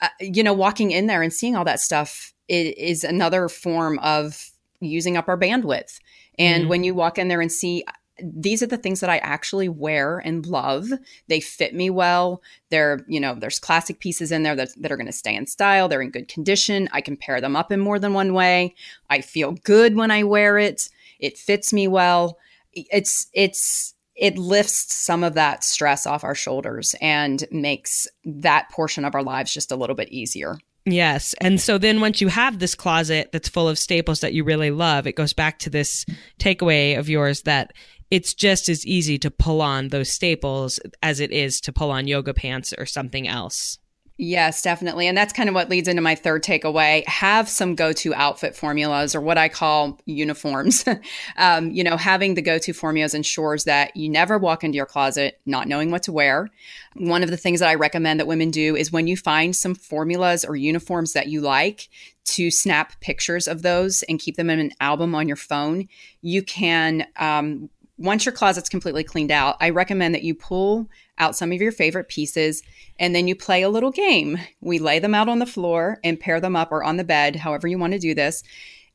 uh, 0.00 0.08
you 0.20 0.42
know, 0.42 0.52
walking 0.52 0.90
in 0.90 1.06
there 1.06 1.22
and 1.22 1.32
seeing 1.32 1.56
all 1.56 1.64
that 1.64 1.80
stuff 1.80 2.32
is, 2.48 3.04
another 3.04 3.48
form 3.48 3.98
of 3.98 4.50
using 4.80 5.16
up 5.16 5.28
our 5.28 5.38
bandwidth. 5.38 5.98
And 6.38 6.62
mm-hmm. 6.62 6.70
when 6.70 6.84
you 6.84 6.94
walk 6.94 7.18
in 7.18 7.28
there 7.28 7.40
and 7.40 7.52
see 7.52 7.84
these 8.20 8.62
are 8.62 8.66
the 8.66 8.76
things 8.76 9.00
that 9.00 9.10
I 9.10 9.18
actually 9.18 9.68
wear 9.68 10.18
and 10.18 10.44
love. 10.46 10.88
They 11.28 11.40
fit 11.40 11.74
me 11.74 11.90
well. 11.90 12.42
They're, 12.70 13.04
you 13.06 13.20
know, 13.20 13.34
there's 13.34 13.58
classic 13.58 14.00
pieces 14.00 14.32
in 14.32 14.42
there 14.42 14.56
that, 14.56 14.70
that 14.80 14.90
are 14.90 14.96
going 14.96 15.06
to 15.06 15.12
stay 15.12 15.34
in 15.34 15.46
style. 15.46 15.88
They're 15.88 16.02
in 16.02 16.10
good 16.10 16.28
condition. 16.28 16.88
I 16.92 17.00
can 17.00 17.16
pair 17.16 17.40
them 17.40 17.56
up 17.56 17.70
in 17.70 17.80
more 17.80 17.98
than 17.98 18.14
one 18.14 18.34
way. 18.34 18.74
I 19.08 19.20
feel 19.20 19.52
good 19.62 19.94
when 19.94 20.10
I 20.10 20.24
wear 20.24 20.58
it. 20.58 20.88
It 21.20 21.38
fits 21.38 21.72
me 21.72 21.86
well. 21.88 22.38
It's, 22.72 23.28
it's, 23.32 23.94
it 24.18 24.36
lifts 24.36 24.94
some 24.94 25.22
of 25.22 25.34
that 25.34 25.62
stress 25.62 26.06
off 26.06 26.24
our 26.24 26.34
shoulders 26.34 26.94
and 27.00 27.44
makes 27.50 28.08
that 28.24 28.68
portion 28.70 29.04
of 29.04 29.14
our 29.14 29.22
lives 29.22 29.52
just 29.52 29.70
a 29.70 29.76
little 29.76 29.94
bit 29.96 30.08
easier. 30.10 30.58
Yes. 30.84 31.34
And 31.40 31.60
so 31.60 31.78
then 31.78 32.00
once 32.00 32.20
you 32.20 32.28
have 32.28 32.58
this 32.58 32.74
closet 32.74 33.30
that's 33.32 33.48
full 33.48 33.68
of 33.68 33.78
staples 33.78 34.20
that 34.20 34.32
you 34.32 34.42
really 34.42 34.70
love, 34.70 35.06
it 35.06 35.16
goes 35.16 35.32
back 35.32 35.58
to 35.60 35.70
this 35.70 36.04
takeaway 36.40 36.98
of 36.98 37.08
yours 37.08 37.42
that 37.42 37.72
it's 38.10 38.32
just 38.32 38.68
as 38.68 38.86
easy 38.86 39.18
to 39.18 39.30
pull 39.30 39.60
on 39.60 39.88
those 39.88 40.10
staples 40.10 40.80
as 41.02 41.20
it 41.20 41.30
is 41.30 41.60
to 41.60 41.72
pull 41.72 41.90
on 41.90 42.08
yoga 42.08 42.32
pants 42.32 42.72
or 42.78 42.86
something 42.86 43.28
else. 43.28 43.78
Yes, 44.20 44.62
definitely. 44.62 45.06
And 45.06 45.16
that's 45.16 45.32
kind 45.32 45.48
of 45.48 45.54
what 45.54 45.70
leads 45.70 45.86
into 45.86 46.02
my 46.02 46.16
third 46.16 46.42
takeaway. 46.42 47.06
Have 47.06 47.48
some 47.48 47.76
go 47.76 47.92
to 47.92 48.12
outfit 48.14 48.56
formulas 48.56 49.14
or 49.14 49.20
what 49.20 49.38
I 49.38 49.48
call 49.48 50.00
uniforms. 50.06 50.84
um, 51.36 51.70
you 51.70 51.84
know, 51.84 51.96
having 51.96 52.34
the 52.34 52.42
go 52.42 52.58
to 52.58 52.72
formulas 52.72 53.14
ensures 53.14 53.62
that 53.64 53.96
you 53.96 54.08
never 54.08 54.36
walk 54.36 54.64
into 54.64 54.74
your 54.74 54.86
closet 54.86 55.40
not 55.46 55.68
knowing 55.68 55.92
what 55.92 56.02
to 56.02 56.12
wear. 56.12 56.48
One 56.96 57.22
of 57.22 57.30
the 57.30 57.36
things 57.36 57.60
that 57.60 57.68
I 57.68 57.76
recommend 57.76 58.18
that 58.18 58.26
women 58.26 58.50
do 58.50 58.74
is 58.74 58.90
when 58.90 59.06
you 59.06 59.16
find 59.16 59.54
some 59.54 59.76
formulas 59.76 60.44
or 60.44 60.56
uniforms 60.56 61.12
that 61.12 61.28
you 61.28 61.40
like, 61.40 61.88
to 62.28 62.50
snap 62.50 63.00
pictures 63.00 63.48
of 63.48 63.62
those 63.62 64.02
and 64.02 64.20
keep 64.20 64.36
them 64.36 64.50
in 64.50 64.58
an 64.58 64.72
album 64.80 65.14
on 65.14 65.26
your 65.26 65.36
phone. 65.36 65.88
You 66.20 66.42
can, 66.42 67.06
um, 67.16 67.70
once 67.98 68.24
your 68.24 68.32
closet's 68.32 68.68
completely 68.68 69.02
cleaned 69.02 69.32
out, 69.32 69.56
I 69.60 69.70
recommend 69.70 70.14
that 70.14 70.22
you 70.22 70.34
pull 70.34 70.88
out 71.18 71.36
some 71.36 71.50
of 71.50 71.60
your 71.60 71.72
favorite 71.72 72.08
pieces 72.08 72.62
and 72.98 73.14
then 73.14 73.26
you 73.26 73.34
play 73.34 73.62
a 73.62 73.68
little 73.68 73.90
game. 73.90 74.38
We 74.60 74.78
lay 74.78 75.00
them 75.00 75.14
out 75.14 75.28
on 75.28 75.40
the 75.40 75.46
floor 75.46 75.98
and 76.04 76.20
pair 76.20 76.40
them 76.40 76.54
up 76.54 76.70
or 76.70 76.84
on 76.84 76.96
the 76.96 77.04
bed, 77.04 77.36
however 77.36 77.66
you 77.66 77.76
want 77.76 77.94
to 77.94 77.98
do 77.98 78.14
this, 78.14 78.44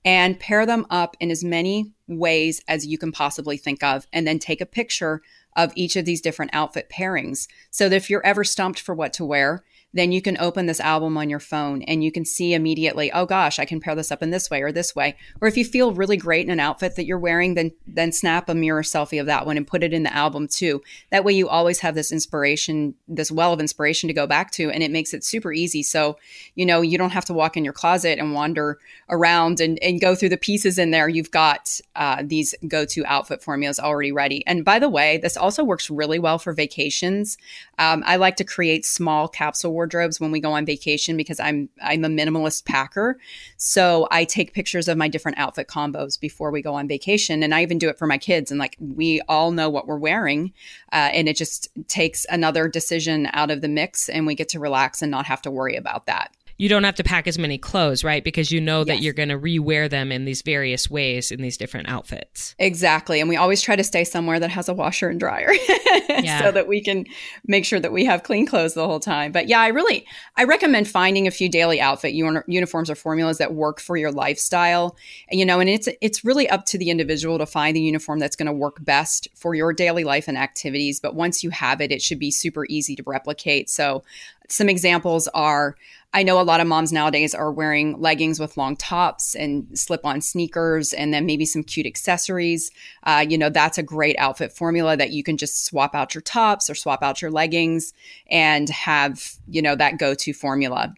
and 0.06 0.40
pair 0.40 0.66
them 0.66 0.86
up 0.90 1.18
in 1.20 1.32
as 1.32 1.44
many 1.44 1.92
ways 2.08 2.62
as 2.68 2.88
you 2.88 2.98
can 2.98 3.12
possibly 3.12 3.58
think 3.58 3.84
of. 3.84 4.08
And 4.14 4.26
then 4.26 4.40
take 4.40 4.62
a 4.62 4.66
picture 4.66 5.22
of 5.56 5.74
each 5.76 5.98
of 5.98 6.06
these 6.06 6.22
different 6.22 6.52
outfit 6.54 6.90
pairings 6.90 7.48
so 7.72 7.90
that 7.90 7.96
if 7.96 8.10
you're 8.10 8.26
ever 8.26 8.44
stumped 8.44 8.80
for 8.80 8.96
what 8.96 9.14
to 9.14 9.26
wear, 9.26 9.64
then 9.94 10.12
you 10.12 10.22
can 10.22 10.38
open 10.40 10.66
this 10.66 10.80
album 10.80 11.18
on 11.18 11.30
your 11.30 11.40
phone 11.40 11.82
and 11.84 12.04
you 12.04 12.12
can 12.12 12.26
see 12.26 12.54
immediately, 12.54 13.12
oh 13.12 13.26
gosh, 13.26 13.60
I 13.60 13.66
can 13.66 13.80
pair 13.80 13.96
this 13.96 14.12
up 14.12 14.24
in 14.24 14.32
this 14.32 14.50
way 14.50 14.62
or 14.62 14.72
this 14.72 14.96
way. 14.96 15.16
Or 15.40 15.48
if 15.48 15.56
you 15.56 15.64
feel 15.64 15.94
really 15.94 16.18
great 16.18 16.46
in 16.46 16.52
an 16.52 16.60
outfit 16.60 16.96
that 16.96 17.06
you're 17.06 17.20
wearing, 17.20 17.54
then 17.54 17.72
then 17.86 18.12
snap 18.12 18.50
a 18.50 18.56
mirror 18.56 18.82
selfie 18.82 19.20
of 19.20 19.28
that 19.28 19.46
one 19.46 19.58
and 19.58 19.68
put 19.68 19.84
it 19.84 19.94
in 19.94 20.04
the 20.04 20.14
album 20.14 20.48
too. 20.48 20.82
That 21.12 21.24
way 21.24 21.34
you 21.34 21.48
always 21.48 21.80
have 21.80 21.96
this 21.96 22.12
inspiration, 22.12 22.96
this 23.08 23.32
well 23.32 23.54
of 23.54 23.60
inspiration 23.60 24.08
to 24.08 24.14
go 24.14 24.26
back 24.26 24.52
to 24.52 24.72
and 24.72 24.82
it 24.82 24.92
makes 24.92 25.14
it 25.14 25.24
super 25.24 25.54
easy. 25.54 25.84
So, 25.84 26.18
you 26.56 26.66
know, 26.66 26.82
you 26.82 26.98
don't 26.98 27.12
have 27.12 27.26
to 27.26 27.34
walk 27.34 27.56
in 27.56 27.64
your 27.64 27.74
closet 27.74 28.18
and 28.20 28.34
wander 28.34 28.80
around 29.10 29.60
and, 29.60 29.78
and 29.84 30.02
go 30.02 30.16
through 30.16 30.30
the 30.30 30.38
pieces 30.38 30.80
in 30.80 30.92
there. 30.92 31.08
You've 31.08 31.32
got 31.32 31.80
uh, 31.96 32.24
these 32.26 32.56
go-to 32.68 33.06
outfit 33.06 33.44
formulas 33.44 33.80
already 33.80 34.12
ready. 34.12 34.46
And 34.48 34.66
by 34.66 34.80
the 34.80 34.90
way, 34.90 35.18
this 35.18 35.38
also 35.38 35.64
works 35.64 35.90
really 35.90 36.20
well 36.20 36.40
for 36.40 36.54
vacations. 36.54 37.38
Um, 37.80 38.04
I 38.06 38.18
like 38.18 38.36
to 38.38 38.44
create 38.44 38.86
small 38.86 39.28
capsule 39.28 39.74
wardrobes 39.74 40.20
when 40.20 40.32
we 40.32 40.40
go 40.40 40.54
on 40.54 40.66
vacation 40.66 41.18
because 41.18 41.40
I'm 41.40 41.70
I'm 41.82 42.06
a 42.06 42.10
minimalist 42.10 42.66
packer. 42.66 43.18
So 43.58 44.08
I 44.12 44.26
take 44.26 44.54
pictures 44.54 44.88
of 44.88 44.98
my 44.98 45.08
different 45.08 45.40
outfit 45.40 45.68
combos 45.68 46.20
before 46.20 46.52
we 46.52 46.62
go 46.62 46.74
on 46.74 46.88
vacation, 46.88 47.44
and 47.44 47.54
I 47.54 47.62
even 47.62 47.78
do 47.78 47.90
it 47.90 47.98
for 47.98 48.08
my 48.08 48.18
kids. 48.18 48.52
And 48.52 48.60
like 48.60 48.78
we 48.80 49.22
all 49.28 49.52
know 49.52 49.70
what 49.70 49.88
we're 49.88 49.98
wearing, 49.98 50.54
uh, 50.92 51.10
and 51.14 51.28
it 51.28 51.36
just 51.38 51.70
takes 51.88 52.26
another 52.30 52.68
decision 52.68 53.28
out 53.34 53.52
of 53.52 53.62
the 53.62 53.68
mix, 53.68 54.10
and 54.10 54.28
we 54.28 54.36
get 54.36 54.50
to 54.50 54.60
relax 54.60 55.02
and 55.02 55.12
not 55.12 55.26
have 55.26 55.42
to 55.44 55.52
worry 55.52 55.76
about 55.76 56.06
that 56.06 56.32
you 56.64 56.70
don't 56.70 56.86
have 56.86 56.96
to 56.96 57.04
pack 57.04 57.28
as 57.28 57.38
many 57.38 57.58
clothes, 57.58 58.06
right? 58.06 58.24
Because 58.24 58.50
you 58.50 58.62
know 58.62 58.86
that 58.86 59.02
you're 59.02 59.12
going 59.12 59.28
to 59.28 59.38
rewear 59.38 59.90
them 59.90 60.14
in 60.14 60.24
these 60.24 60.42
various 60.42 60.90
ways 60.90 61.30
in 61.30 61.42
these 61.42 61.58
different 61.58 61.90
outfits. 61.90 62.56
Exactly. 62.58 63.20
And 63.20 63.28
we 63.28 63.36
always 63.36 63.62
try 63.62 63.76
to 63.76 63.84
stay 63.84 64.06
somewhere 64.06 64.40
that 64.40 64.50
has 64.50 64.70
a 64.70 64.74
washer 64.74 65.10
and 65.10 65.20
dryer 65.20 65.52
yeah. 66.10 66.40
so 66.42 66.54
that 66.54 66.70
we 66.70 66.80
can 66.80 67.06
make 67.46 67.66
sure 67.66 67.82
that 67.82 67.92
we 67.92 68.06
have 68.06 68.24
clean 68.24 68.46
clothes 68.46 68.76
the 68.76 68.88
whole 68.88 69.02
time. 69.02 69.34
But 69.34 69.50
yeah, 69.50 69.60
I 69.60 69.68
really 69.68 70.06
I 70.38 70.46
recommend 70.46 70.88
finding 70.88 71.28
a 71.28 71.32
few 71.32 71.50
daily 71.50 71.82
outfit 71.82 72.14
uniforms 72.14 72.90
or 72.90 72.96
formulas 72.96 73.40
that 73.40 73.54
work 73.54 73.82
for 73.82 73.98
your 73.98 74.14
lifestyle. 74.14 74.96
And 75.30 75.42
you 75.42 75.46
know, 75.46 75.60
and 75.60 75.70
it's 75.70 75.90
it's 76.00 76.24
really 76.24 76.50
up 76.50 76.66
to 76.68 76.78
the 76.78 76.90
individual 76.90 77.40
to 77.40 77.46
find 77.46 77.76
the 77.76 77.82
uniform 77.82 78.20
that's 78.20 78.38
going 78.38 78.46
to 78.46 78.54
work 78.54 78.78
best 78.86 79.28
for 79.36 79.54
your 79.54 79.74
daily 79.74 80.06
life 80.06 80.30
and 80.30 80.38
activities, 80.38 81.02
but 81.02 81.14
once 81.14 81.44
you 81.44 81.50
have 81.50 81.82
it, 81.82 81.92
it 81.92 82.02
should 82.02 82.20
be 82.20 82.32
super 82.32 82.66
easy 82.70 82.96
to 82.96 83.04
replicate. 83.06 83.70
So 83.70 84.02
some 84.48 84.70
examples 84.70 85.28
are 85.34 85.76
I 86.14 86.22
know 86.22 86.40
a 86.40 86.44
lot 86.44 86.62
of 86.62 86.68
moms 86.68 86.94
nowadays 86.94 87.34
are 87.34 87.52
wearing 87.52 88.00
leggings 88.00 88.40
with 88.40 88.56
long 88.56 88.76
tops 88.76 89.36
and 89.36 89.68
slip 89.78 90.06
on 90.06 90.22
sneakers 90.22 90.94
and 90.94 91.12
then 91.12 91.26
maybe 91.26 91.46
some 91.46 91.64
cute 91.64 91.88
accessories. 91.88 92.70
Uh, 93.02 93.26
you 93.28 93.38
know, 93.38 93.50
that's 93.50 93.80
a 93.80 93.84
great 93.84 94.16
outfit 94.20 94.54
formula 94.54 94.96
that 94.96 95.12
you 95.12 95.24
can 95.24 95.38
just 95.38 95.66
swap 95.66 95.96
out 95.96 96.14
your 96.14 96.22
tops 96.22 96.70
or 96.70 96.76
swap 96.76 97.02
out 97.02 97.22
your 97.22 97.32
leggings 97.32 97.94
and 98.30 98.70
have, 98.70 99.34
you 99.48 99.62
know, 99.62 99.76
that 99.76 99.98
go 99.98 100.14
to 100.14 100.34
formula. 100.34 100.94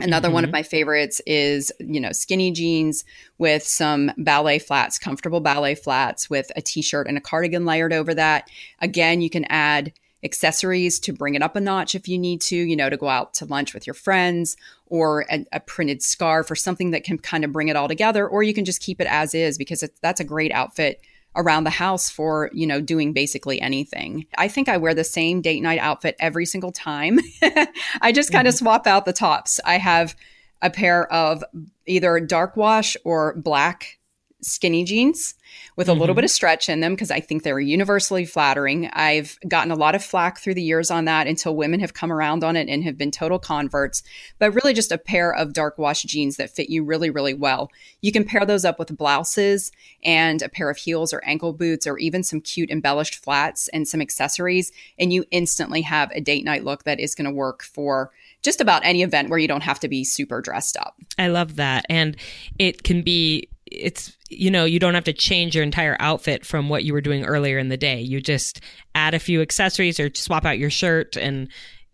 Another 0.00 0.28
mm-hmm. 0.28 0.34
one 0.34 0.44
of 0.44 0.48
mm-hmm. 0.48 0.56
my 0.56 0.62
favorites 0.62 1.20
is, 1.26 1.72
you 1.80 2.00
know, 2.00 2.12
skinny 2.12 2.52
jeans 2.52 3.04
with 3.38 3.64
some 3.64 4.12
ballet 4.18 4.58
flats, 4.58 4.98
comfortable 4.98 5.40
ballet 5.40 5.74
flats 5.74 6.30
with 6.30 6.50
a 6.56 6.62
t 6.62 6.80
shirt 6.82 7.08
and 7.08 7.16
a 7.16 7.20
cardigan 7.20 7.64
layered 7.64 7.92
over 7.92 8.14
that. 8.14 8.48
Again, 8.80 9.20
you 9.20 9.30
can 9.30 9.44
add 9.46 9.92
accessories 10.24 10.98
to 11.00 11.12
bring 11.12 11.34
it 11.34 11.42
up 11.42 11.54
a 11.54 11.60
notch 11.60 11.94
if 11.94 12.08
you 12.08 12.18
need 12.18 12.40
to, 12.40 12.56
you 12.56 12.74
know, 12.74 12.88
to 12.88 12.96
go 12.96 13.08
out 13.08 13.34
to 13.34 13.44
lunch 13.44 13.74
with 13.74 13.86
your 13.86 13.94
friends 13.94 14.56
or 14.86 15.26
a, 15.30 15.44
a 15.52 15.60
printed 15.60 16.02
scarf 16.02 16.50
or 16.50 16.56
something 16.56 16.90
that 16.90 17.04
can 17.04 17.18
kind 17.18 17.44
of 17.44 17.52
bring 17.52 17.68
it 17.68 17.76
all 17.76 17.88
together. 17.88 18.26
Or 18.26 18.42
you 18.42 18.54
can 18.54 18.64
just 18.64 18.80
keep 18.80 19.00
it 19.00 19.06
as 19.06 19.34
is 19.34 19.58
because 19.58 19.84
that's 20.00 20.20
a 20.20 20.24
great 20.24 20.52
outfit 20.52 21.00
around 21.36 21.64
the 21.64 21.70
house 21.70 22.08
for, 22.08 22.48
you 22.52 22.66
know, 22.66 22.80
doing 22.80 23.12
basically 23.12 23.60
anything. 23.60 24.24
I 24.38 24.48
think 24.48 24.68
I 24.68 24.76
wear 24.76 24.94
the 24.94 25.04
same 25.04 25.40
date 25.40 25.62
night 25.62 25.80
outfit 25.80 26.16
every 26.20 26.46
single 26.46 26.72
time. 26.72 27.18
I 28.00 28.12
just 28.12 28.32
kind 28.32 28.46
of 28.46 28.54
mm-hmm. 28.54 28.64
swap 28.64 28.86
out 28.86 29.04
the 29.04 29.12
tops. 29.12 29.60
I 29.64 29.78
have 29.78 30.16
a 30.62 30.70
pair 30.70 31.12
of 31.12 31.44
either 31.86 32.18
dark 32.20 32.56
wash 32.56 32.96
or 33.04 33.34
black 33.34 33.98
skinny 34.40 34.84
jeans 34.84 35.34
with 35.76 35.88
a 35.88 35.92
mm-hmm. 35.92 36.00
little 36.00 36.14
bit 36.14 36.24
of 36.24 36.30
stretch 36.30 36.68
in 36.68 36.80
them 36.80 36.94
because 36.94 37.10
I 37.10 37.20
think 37.20 37.42
they're 37.42 37.60
universally 37.60 38.24
flattering. 38.24 38.88
I've 38.92 39.38
gotten 39.46 39.70
a 39.70 39.76
lot 39.76 39.94
of 39.94 40.04
flack 40.04 40.38
through 40.38 40.54
the 40.54 40.62
years 40.62 40.90
on 40.90 41.04
that 41.06 41.26
until 41.26 41.56
women 41.56 41.80
have 41.80 41.94
come 41.94 42.12
around 42.12 42.44
on 42.44 42.56
it 42.56 42.68
and 42.68 42.84
have 42.84 42.98
been 42.98 43.10
total 43.10 43.38
converts. 43.38 44.02
But 44.38 44.54
really, 44.54 44.74
just 44.74 44.92
a 44.92 44.98
pair 44.98 45.32
of 45.32 45.52
dark 45.52 45.78
wash 45.78 46.02
jeans 46.02 46.36
that 46.36 46.50
fit 46.50 46.70
you 46.70 46.84
really, 46.84 47.10
really 47.10 47.34
well. 47.34 47.70
You 48.00 48.12
can 48.12 48.24
pair 48.24 48.44
those 48.44 48.64
up 48.64 48.78
with 48.78 48.96
blouses 48.96 49.72
and 50.04 50.42
a 50.42 50.48
pair 50.48 50.70
of 50.70 50.76
heels 50.76 51.12
or 51.12 51.24
ankle 51.24 51.52
boots 51.52 51.86
or 51.86 51.98
even 51.98 52.22
some 52.22 52.40
cute 52.40 52.70
embellished 52.70 53.16
flats 53.16 53.68
and 53.68 53.88
some 53.88 54.00
accessories. 54.00 54.72
And 54.98 55.12
you 55.12 55.24
instantly 55.30 55.82
have 55.82 56.10
a 56.12 56.20
date 56.20 56.44
night 56.44 56.64
look 56.64 56.84
that 56.84 57.00
is 57.00 57.14
going 57.14 57.26
to 57.26 57.30
work 57.30 57.62
for 57.62 58.10
just 58.42 58.60
about 58.60 58.84
any 58.84 59.02
event 59.02 59.30
where 59.30 59.38
you 59.38 59.48
don't 59.48 59.62
have 59.62 59.80
to 59.80 59.88
be 59.88 60.04
super 60.04 60.40
dressed 60.40 60.76
up. 60.76 60.96
I 61.18 61.28
love 61.28 61.56
that. 61.56 61.86
And 61.88 62.16
it 62.58 62.82
can 62.84 63.02
be 63.02 63.48
it's 63.80 64.16
you 64.30 64.50
know 64.50 64.64
you 64.64 64.78
don't 64.78 64.94
have 64.94 65.04
to 65.04 65.12
change 65.12 65.54
your 65.54 65.64
entire 65.64 65.96
outfit 66.00 66.44
from 66.44 66.68
what 66.68 66.84
you 66.84 66.92
were 66.92 67.00
doing 67.00 67.24
earlier 67.24 67.58
in 67.58 67.68
the 67.68 67.76
day. 67.76 68.00
You 68.00 68.20
just 68.20 68.60
add 68.94 69.14
a 69.14 69.18
few 69.18 69.42
accessories 69.42 69.98
or 70.00 70.10
swap 70.14 70.44
out 70.44 70.58
your 70.58 70.70
shirt 70.70 71.16
and 71.16 71.48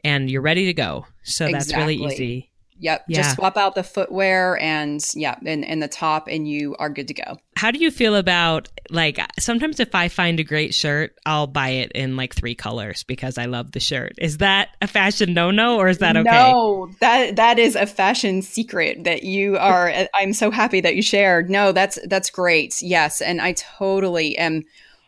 and 0.04 0.30
you're 0.30 0.42
ready 0.42 0.66
to 0.66 0.74
go. 0.74 1.06
So 1.22 1.46
exactly. 1.46 1.52
that's 1.52 1.76
really 1.76 1.96
easy 1.96 2.49
Yep. 2.80 3.04
Yeah. 3.08 3.22
Just 3.22 3.36
swap 3.36 3.56
out 3.56 3.74
the 3.74 3.82
footwear 3.82 4.58
and 4.58 5.04
yeah, 5.14 5.36
and, 5.44 5.64
and 5.64 5.82
the 5.82 5.88
top 5.88 6.28
and 6.28 6.48
you 6.48 6.74
are 6.78 6.88
good 6.88 7.08
to 7.08 7.14
go. 7.14 7.38
How 7.56 7.70
do 7.70 7.78
you 7.78 7.90
feel 7.90 8.16
about 8.16 8.68
like 8.88 9.20
sometimes 9.38 9.80
if 9.80 9.94
I 9.94 10.08
find 10.08 10.40
a 10.40 10.44
great 10.44 10.74
shirt, 10.74 11.14
I'll 11.26 11.46
buy 11.46 11.68
it 11.68 11.92
in 11.92 12.16
like 12.16 12.34
three 12.34 12.54
colors 12.54 13.04
because 13.04 13.36
I 13.36 13.44
love 13.44 13.72
the 13.72 13.80
shirt. 13.80 14.14
Is 14.18 14.38
that 14.38 14.70
a 14.80 14.86
fashion 14.86 15.34
no 15.34 15.50
no 15.50 15.76
or 15.78 15.88
is 15.88 15.98
that 15.98 16.16
okay? 16.16 16.30
No, 16.30 16.90
that 17.00 17.36
that 17.36 17.58
is 17.58 17.76
a 17.76 17.86
fashion 17.86 18.40
secret 18.40 19.04
that 19.04 19.24
you 19.24 19.58
are 19.58 19.90
uh, 19.94 20.06
I'm 20.14 20.32
so 20.32 20.50
happy 20.50 20.80
that 20.80 20.96
you 20.96 21.02
shared. 21.02 21.50
No, 21.50 21.72
that's 21.72 21.98
that's 22.06 22.30
great. 22.30 22.80
Yes. 22.80 23.20
And 23.20 23.42
I 23.42 23.52
totally 23.52 24.38
am 24.38 24.64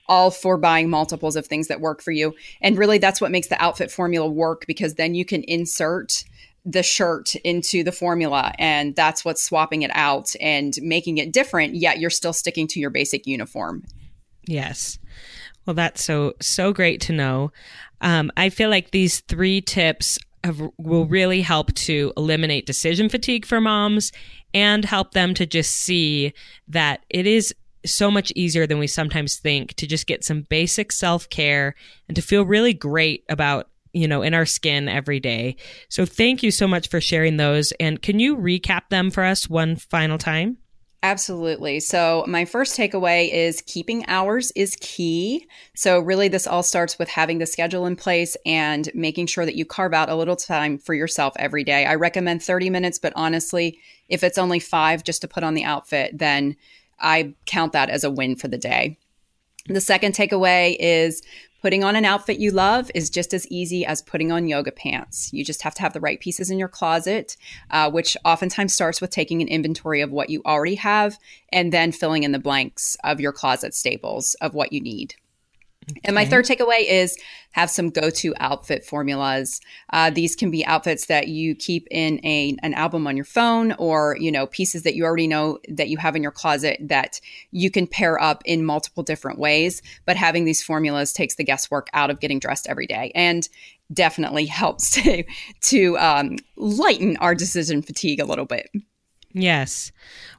all 0.08 0.30
for 0.30 0.58
buying 0.58 0.90
multiples 0.90 1.36
of 1.36 1.46
things 1.46 1.68
that 1.68 1.80
work 1.80 2.02
for 2.02 2.10
you. 2.10 2.34
And 2.60 2.76
really 2.76 2.98
that's 2.98 3.20
what 3.20 3.30
makes 3.30 3.46
the 3.46 3.62
outfit 3.62 3.90
formula 3.90 4.28
work 4.28 4.66
because 4.66 4.94
then 4.94 5.14
you 5.14 5.24
can 5.24 5.42
insert 5.44 6.24
the 6.64 6.82
shirt 6.82 7.34
into 7.36 7.82
the 7.82 7.92
formula 7.92 8.52
and 8.58 8.94
that's 8.94 9.24
what's 9.24 9.42
swapping 9.42 9.82
it 9.82 9.90
out 9.94 10.32
and 10.40 10.74
making 10.80 11.18
it 11.18 11.32
different 11.32 11.74
yet 11.74 11.98
you're 11.98 12.10
still 12.10 12.32
sticking 12.32 12.68
to 12.68 12.78
your 12.78 12.90
basic 12.90 13.26
uniform. 13.26 13.84
Yes. 14.46 14.98
Well 15.66 15.74
that's 15.74 16.04
so 16.04 16.34
so 16.40 16.72
great 16.72 17.00
to 17.02 17.12
know. 17.12 17.52
Um, 18.00 18.30
i 18.36 18.48
feel 18.48 18.70
like 18.70 18.90
these 18.90 19.20
three 19.20 19.60
tips 19.60 20.18
have, 20.44 20.60
will 20.76 21.06
really 21.06 21.40
help 21.40 21.72
to 21.74 22.12
eliminate 22.16 22.66
decision 22.66 23.08
fatigue 23.08 23.46
for 23.46 23.60
moms 23.60 24.12
and 24.54 24.84
help 24.84 25.12
them 25.12 25.34
to 25.34 25.46
just 25.46 25.72
see 25.72 26.32
that 26.68 27.04
it 27.08 27.26
is 27.26 27.54
so 27.84 28.10
much 28.10 28.32
easier 28.36 28.66
than 28.66 28.78
we 28.78 28.86
sometimes 28.86 29.36
think 29.36 29.74
to 29.74 29.86
just 29.86 30.06
get 30.06 30.24
some 30.24 30.42
basic 30.42 30.92
self-care 30.92 31.74
and 32.08 32.14
to 32.14 32.22
feel 32.22 32.44
really 32.44 32.72
great 32.74 33.24
about 33.28 33.68
you 33.92 34.08
know, 34.08 34.22
in 34.22 34.34
our 34.34 34.46
skin 34.46 34.88
every 34.88 35.20
day. 35.20 35.56
So 35.88 36.06
thank 36.06 36.42
you 36.42 36.50
so 36.50 36.66
much 36.66 36.88
for 36.88 37.00
sharing 37.00 37.36
those. 37.36 37.72
And 37.80 38.00
can 38.00 38.18
you 38.18 38.36
recap 38.36 38.88
them 38.90 39.10
for 39.10 39.24
us 39.24 39.48
one 39.48 39.76
final 39.76 40.18
time? 40.18 40.58
Absolutely. 41.04 41.80
So, 41.80 42.24
my 42.28 42.44
first 42.44 42.78
takeaway 42.78 43.28
is 43.28 43.60
keeping 43.66 44.06
hours 44.06 44.52
is 44.52 44.76
key. 44.80 45.48
So, 45.74 45.98
really, 45.98 46.28
this 46.28 46.46
all 46.46 46.62
starts 46.62 46.96
with 46.96 47.08
having 47.08 47.38
the 47.38 47.46
schedule 47.46 47.86
in 47.86 47.96
place 47.96 48.36
and 48.46 48.88
making 48.94 49.26
sure 49.26 49.44
that 49.44 49.56
you 49.56 49.64
carve 49.64 49.94
out 49.94 50.10
a 50.10 50.14
little 50.14 50.36
time 50.36 50.78
for 50.78 50.94
yourself 50.94 51.34
every 51.40 51.64
day. 51.64 51.86
I 51.86 51.96
recommend 51.96 52.44
30 52.44 52.70
minutes, 52.70 53.00
but 53.00 53.12
honestly, 53.16 53.80
if 54.08 54.22
it's 54.22 54.38
only 54.38 54.60
five 54.60 55.02
just 55.02 55.22
to 55.22 55.28
put 55.28 55.42
on 55.42 55.54
the 55.54 55.64
outfit, 55.64 56.16
then 56.16 56.54
I 57.00 57.34
count 57.46 57.72
that 57.72 57.90
as 57.90 58.04
a 58.04 58.10
win 58.10 58.36
for 58.36 58.46
the 58.46 58.58
day. 58.58 58.96
The 59.66 59.80
second 59.80 60.14
takeaway 60.14 60.76
is 60.78 61.22
Putting 61.62 61.84
on 61.84 61.94
an 61.94 62.04
outfit 62.04 62.40
you 62.40 62.50
love 62.50 62.90
is 62.92 63.08
just 63.08 63.32
as 63.32 63.46
easy 63.46 63.86
as 63.86 64.02
putting 64.02 64.32
on 64.32 64.48
yoga 64.48 64.72
pants. 64.72 65.32
You 65.32 65.44
just 65.44 65.62
have 65.62 65.76
to 65.76 65.82
have 65.82 65.92
the 65.92 66.00
right 66.00 66.18
pieces 66.18 66.50
in 66.50 66.58
your 66.58 66.66
closet, 66.66 67.36
uh, 67.70 67.88
which 67.88 68.16
oftentimes 68.24 68.74
starts 68.74 69.00
with 69.00 69.10
taking 69.10 69.40
an 69.40 69.46
inventory 69.46 70.00
of 70.00 70.10
what 70.10 70.28
you 70.28 70.42
already 70.44 70.74
have 70.74 71.16
and 71.52 71.72
then 71.72 71.92
filling 71.92 72.24
in 72.24 72.32
the 72.32 72.40
blanks 72.40 72.96
of 73.04 73.20
your 73.20 73.32
closet 73.32 73.74
staples 73.74 74.34
of 74.40 74.54
what 74.54 74.72
you 74.72 74.80
need. 74.80 75.14
Okay. 75.90 76.00
And 76.04 76.14
my 76.14 76.24
third 76.24 76.44
takeaway 76.44 76.88
is 76.88 77.16
have 77.52 77.70
some 77.70 77.90
go-to 77.90 78.34
outfit 78.38 78.84
formulas. 78.84 79.60
Uh, 79.92 80.10
these 80.10 80.34
can 80.36 80.50
be 80.50 80.64
outfits 80.64 81.06
that 81.06 81.28
you 81.28 81.54
keep 81.54 81.86
in 81.90 82.24
a 82.24 82.56
an 82.62 82.74
album 82.74 83.06
on 83.06 83.16
your 83.16 83.24
phone, 83.24 83.72
or 83.78 84.16
you 84.18 84.30
know 84.30 84.46
pieces 84.46 84.82
that 84.82 84.94
you 84.94 85.04
already 85.04 85.26
know 85.26 85.58
that 85.68 85.88
you 85.88 85.98
have 85.98 86.16
in 86.16 86.22
your 86.22 86.32
closet 86.32 86.78
that 86.80 87.20
you 87.50 87.70
can 87.70 87.86
pair 87.86 88.20
up 88.20 88.42
in 88.44 88.64
multiple 88.64 89.02
different 89.02 89.38
ways. 89.38 89.82
But 90.06 90.16
having 90.16 90.44
these 90.44 90.62
formulas 90.62 91.12
takes 91.12 91.34
the 91.34 91.44
guesswork 91.44 91.88
out 91.92 92.10
of 92.10 92.20
getting 92.20 92.38
dressed 92.38 92.68
every 92.68 92.86
day, 92.86 93.12
and 93.14 93.48
definitely 93.92 94.46
helps 94.62 94.90
to 95.02 95.24
to 95.62 95.98
um, 95.98 96.36
lighten 96.56 97.16
our 97.18 97.34
decision 97.34 97.82
fatigue 97.82 98.20
a 98.20 98.24
little 98.24 98.46
bit. 98.46 98.70
Yes. 99.34 99.92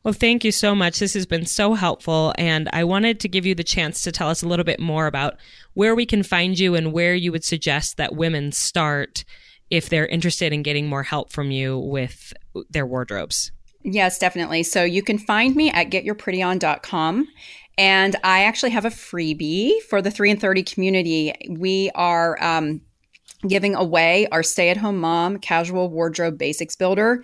Well, 0.03 0.13
thank 0.13 0.43
you 0.43 0.51
so 0.51 0.75
much. 0.75 0.99
This 0.99 1.13
has 1.15 1.25
been 1.25 1.45
so 1.45 1.73
helpful. 1.73 2.33
And 2.37 2.69
I 2.73 2.83
wanted 2.83 3.19
to 3.21 3.27
give 3.27 3.45
you 3.45 3.55
the 3.55 3.63
chance 3.63 4.01
to 4.03 4.11
tell 4.11 4.29
us 4.29 4.43
a 4.43 4.47
little 4.47 4.65
bit 4.65 4.79
more 4.79 5.07
about 5.07 5.37
where 5.73 5.95
we 5.95 6.05
can 6.05 6.23
find 6.23 6.57
you 6.59 6.75
and 6.75 6.93
where 6.93 7.15
you 7.15 7.31
would 7.31 7.43
suggest 7.43 7.97
that 7.97 8.15
women 8.15 8.51
start 8.51 9.23
if 9.69 9.89
they're 9.89 10.05
interested 10.05 10.53
in 10.53 10.61
getting 10.61 10.87
more 10.87 11.03
help 11.03 11.31
from 11.31 11.49
you 11.49 11.79
with 11.79 12.33
their 12.69 12.85
wardrobes. 12.85 13.51
Yes, 13.83 14.19
definitely. 14.19 14.63
So 14.63 14.83
you 14.83 15.01
can 15.01 15.17
find 15.17 15.55
me 15.55 15.71
at 15.71 15.89
getyourprettyon.com. 15.89 17.27
And 17.77 18.15
I 18.23 18.43
actually 18.43 18.69
have 18.71 18.85
a 18.85 18.89
freebie 18.89 19.81
for 19.89 20.01
the 20.01 20.11
3 20.11 20.31
and 20.31 20.39
30 20.39 20.63
community. 20.63 21.33
We 21.49 21.89
are 21.95 22.41
um, 22.41 22.81
giving 23.47 23.73
away 23.73 24.27
our 24.31 24.43
stay 24.43 24.69
at 24.69 24.77
home 24.77 24.99
mom 24.99 25.39
casual 25.39 25.89
wardrobe 25.89 26.37
basics 26.37 26.75
builder. 26.75 27.23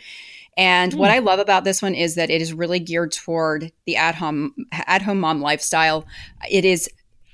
And 0.60 0.92
mm. 0.92 0.98
what 0.98 1.10
hmm. 1.10 1.16
I 1.16 1.20
love 1.20 1.40
about 1.40 1.64
this 1.64 1.82
one 1.82 1.96
is 1.96 2.16
that 2.16 2.30
it 2.30 2.42
is 2.42 2.54
really 2.54 2.80
geared 2.80 3.14
toward 3.14 3.72
the 3.86 3.96
at 3.96 4.14
home 4.14 4.54
at 4.74 5.02
home 5.02 5.22
mom 5.22 5.42
lifestyle. 5.42 6.06
It 6.52 6.66
is 6.66 6.90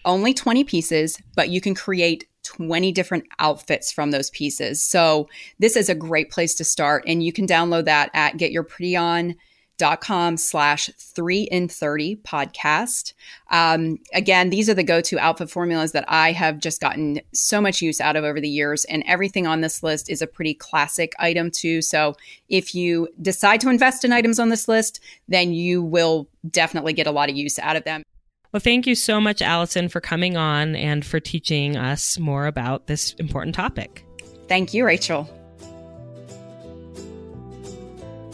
only 0.05 0.33
20 0.33 0.63
pieces, 0.63 1.17
but 1.35 1.49
you 1.49 1.59
can 1.59 1.73
create 1.73 2.27
20 2.43 2.91
different 2.91 3.25
outfits 3.39 3.91
from 3.91 4.11
those 4.11 4.29
pieces. 4.29 4.83
So 4.83 5.27
this 5.57 5.75
is 5.75 5.89
a 5.89 5.95
great 5.95 6.29
place 6.29 6.53
to 6.55 6.63
start. 6.63 7.03
And 7.07 7.23
you 7.23 7.33
can 7.33 7.47
download 7.47 7.85
that 7.85 8.11
at 8.13 8.37
getyourprettyon.com 8.37 9.35
dot 9.77 10.01
com 10.01 10.37
slash 10.37 10.89
three 10.97 11.43
in 11.43 11.67
30 11.67 12.17
podcast. 12.17 13.13
Um, 13.51 13.99
again, 14.13 14.49
these 14.49 14.69
are 14.69 14.73
the 14.73 14.83
go 14.83 15.01
to 15.01 15.19
outfit 15.19 15.49
formulas 15.49 15.91
that 15.91 16.05
I 16.07 16.31
have 16.31 16.59
just 16.59 16.81
gotten 16.81 17.21
so 17.33 17.61
much 17.61 17.81
use 17.81 17.99
out 17.99 18.15
of 18.15 18.23
over 18.23 18.39
the 18.39 18.49
years. 18.49 18.85
And 18.85 19.03
everything 19.05 19.47
on 19.47 19.61
this 19.61 19.83
list 19.83 20.09
is 20.09 20.21
a 20.21 20.27
pretty 20.27 20.53
classic 20.53 21.13
item, 21.19 21.51
too. 21.51 21.81
So 21.81 22.15
if 22.49 22.73
you 22.73 23.07
decide 23.21 23.61
to 23.61 23.69
invest 23.69 24.05
in 24.05 24.13
items 24.13 24.39
on 24.39 24.49
this 24.49 24.67
list, 24.67 24.99
then 25.27 25.53
you 25.53 25.81
will 25.81 26.27
definitely 26.49 26.93
get 26.93 27.07
a 27.07 27.11
lot 27.11 27.29
of 27.29 27.35
use 27.35 27.59
out 27.59 27.75
of 27.75 27.83
them. 27.83 28.03
Well, 28.51 28.61
thank 28.61 28.87
you 28.87 28.95
so 28.95 29.19
much, 29.19 29.41
Alison, 29.41 29.89
for 29.89 29.99
coming 29.99 30.37
on 30.37 30.77
and 30.77 31.05
for 31.05 31.19
teaching 31.19 31.75
us 31.75 32.17
more 32.17 32.47
about 32.47 32.87
this 32.87 33.13
important 33.15 33.53
topic. 33.53 34.05
Thank 34.47 34.73
you, 34.73 34.85
Rachel. 34.85 35.29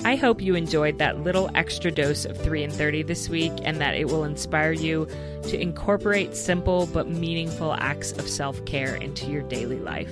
I 0.03 0.15
hope 0.15 0.41
you 0.41 0.55
enjoyed 0.55 0.97
that 0.97 1.19
little 1.19 1.49
extra 1.53 1.91
dose 1.91 2.25
of 2.25 2.35
3 2.35 2.63
and 2.63 2.73
30 2.73 3.03
this 3.03 3.29
week 3.29 3.53
and 3.63 3.79
that 3.79 3.93
it 3.93 4.05
will 4.05 4.23
inspire 4.23 4.71
you 4.71 5.07
to 5.43 5.59
incorporate 5.59 6.35
simple 6.35 6.87
but 6.87 7.07
meaningful 7.07 7.73
acts 7.73 8.11
of 8.13 8.27
self 8.27 8.63
care 8.65 8.95
into 8.95 9.27
your 9.27 9.43
daily 9.43 9.79
life. 9.79 10.11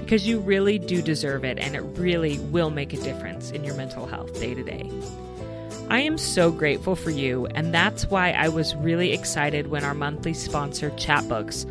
because 0.00 0.26
you 0.26 0.38
really 0.38 0.78
do 0.78 1.02
deserve 1.02 1.44
it 1.44 1.58
and 1.58 1.76
it 1.76 1.82
really 1.98 2.38
will 2.38 2.70
make 2.70 2.94
a 2.94 2.96
difference 2.96 3.50
in 3.50 3.62
your 3.62 3.74
mental 3.74 4.06
health 4.06 4.32
day 4.40 4.54
to 4.54 4.62
day. 4.62 4.90
I 5.90 6.00
am 6.00 6.16
so 6.16 6.50
grateful 6.50 6.96
for 6.96 7.10
you, 7.10 7.46
and 7.54 7.74
that's 7.74 8.06
why 8.06 8.30
I 8.30 8.48
was 8.48 8.74
really 8.76 9.12
excited 9.12 9.66
when 9.66 9.84
our 9.84 9.92
monthly 9.92 10.32
sponsor, 10.32 10.90
Chatbooks, 10.92 11.66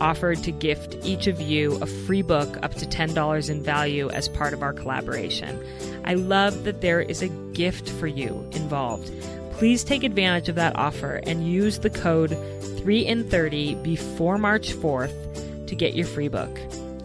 offered 0.00 0.42
to 0.44 0.52
gift 0.52 0.96
each 1.04 1.26
of 1.26 1.40
you 1.40 1.78
a 1.82 1.86
free 1.86 2.22
book 2.22 2.58
up 2.62 2.74
to 2.74 2.86
$10 2.86 3.50
in 3.50 3.62
value 3.62 4.08
as 4.10 4.28
part 4.28 4.52
of 4.52 4.62
our 4.62 4.72
collaboration. 4.72 5.62
I 6.04 6.14
love 6.14 6.64
that 6.64 6.80
there 6.80 7.00
is 7.00 7.22
a 7.22 7.28
gift 7.52 7.88
for 7.88 8.06
you 8.06 8.48
involved. 8.52 9.10
Please 9.52 9.84
take 9.84 10.04
advantage 10.04 10.48
of 10.48 10.54
that 10.54 10.76
offer 10.76 11.20
and 11.24 11.46
use 11.46 11.78
the 11.78 11.90
code 11.90 12.30
3 12.78 13.06
in 13.06 13.28
30 13.28 13.74
before 13.76 14.38
March 14.38 14.72
4th 14.72 15.66
to 15.66 15.74
get 15.74 15.94
your 15.94 16.06
free 16.06 16.28
book. 16.28 16.58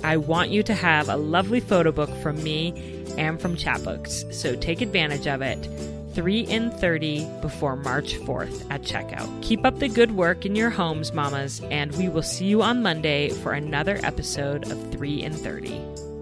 I 0.04 0.18
want 0.18 0.52
you 0.52 0.64
to 0.64 0.74
have 0.74 1.10
a 1.10 1.18
lovely 1.18 1.60
photo 1.60 1.92
book 1.92 2.10
from 2.22 2.42
me 2.44 2.74
and 3.18 3.42
from 3.42 3.56
Chatbooks, 3.56 4.34
so 4.34 4.56
take 4.56 4.82
advantage 4.82 5.28
of 5.28 5.42
it. 5.42 5.68
3 6.16 6.40
in 6.42 6.72
30 6.72 7.28
before 7.42 7.76
March 7.76 8.16
4th 8.20 8.66
at 8.72 8.82
checkout. 8.82 9.30
Keep 9.44 9.66
up 9.66 9.78
the 9.80 9.90
good 9.90 10.12
work 10.12 10.46
in 10.46 10.56
your 10.56 10.70
homes, 10.70 11.14
mamas, 11.14 11.62
and 11.70 11.96
we 11.98 12.10
will 12.10 12.24
see 12.24 12.46
you 12.46 12.62
on 12.62 12.82
Monday 12.82 13.30
for 13.30 13.52
another 13.52 14.00
episode 14.02 14.72
of 14.72 14.92
3 14.92 15.22
in 15.22 15.34
30. 15.34 16.15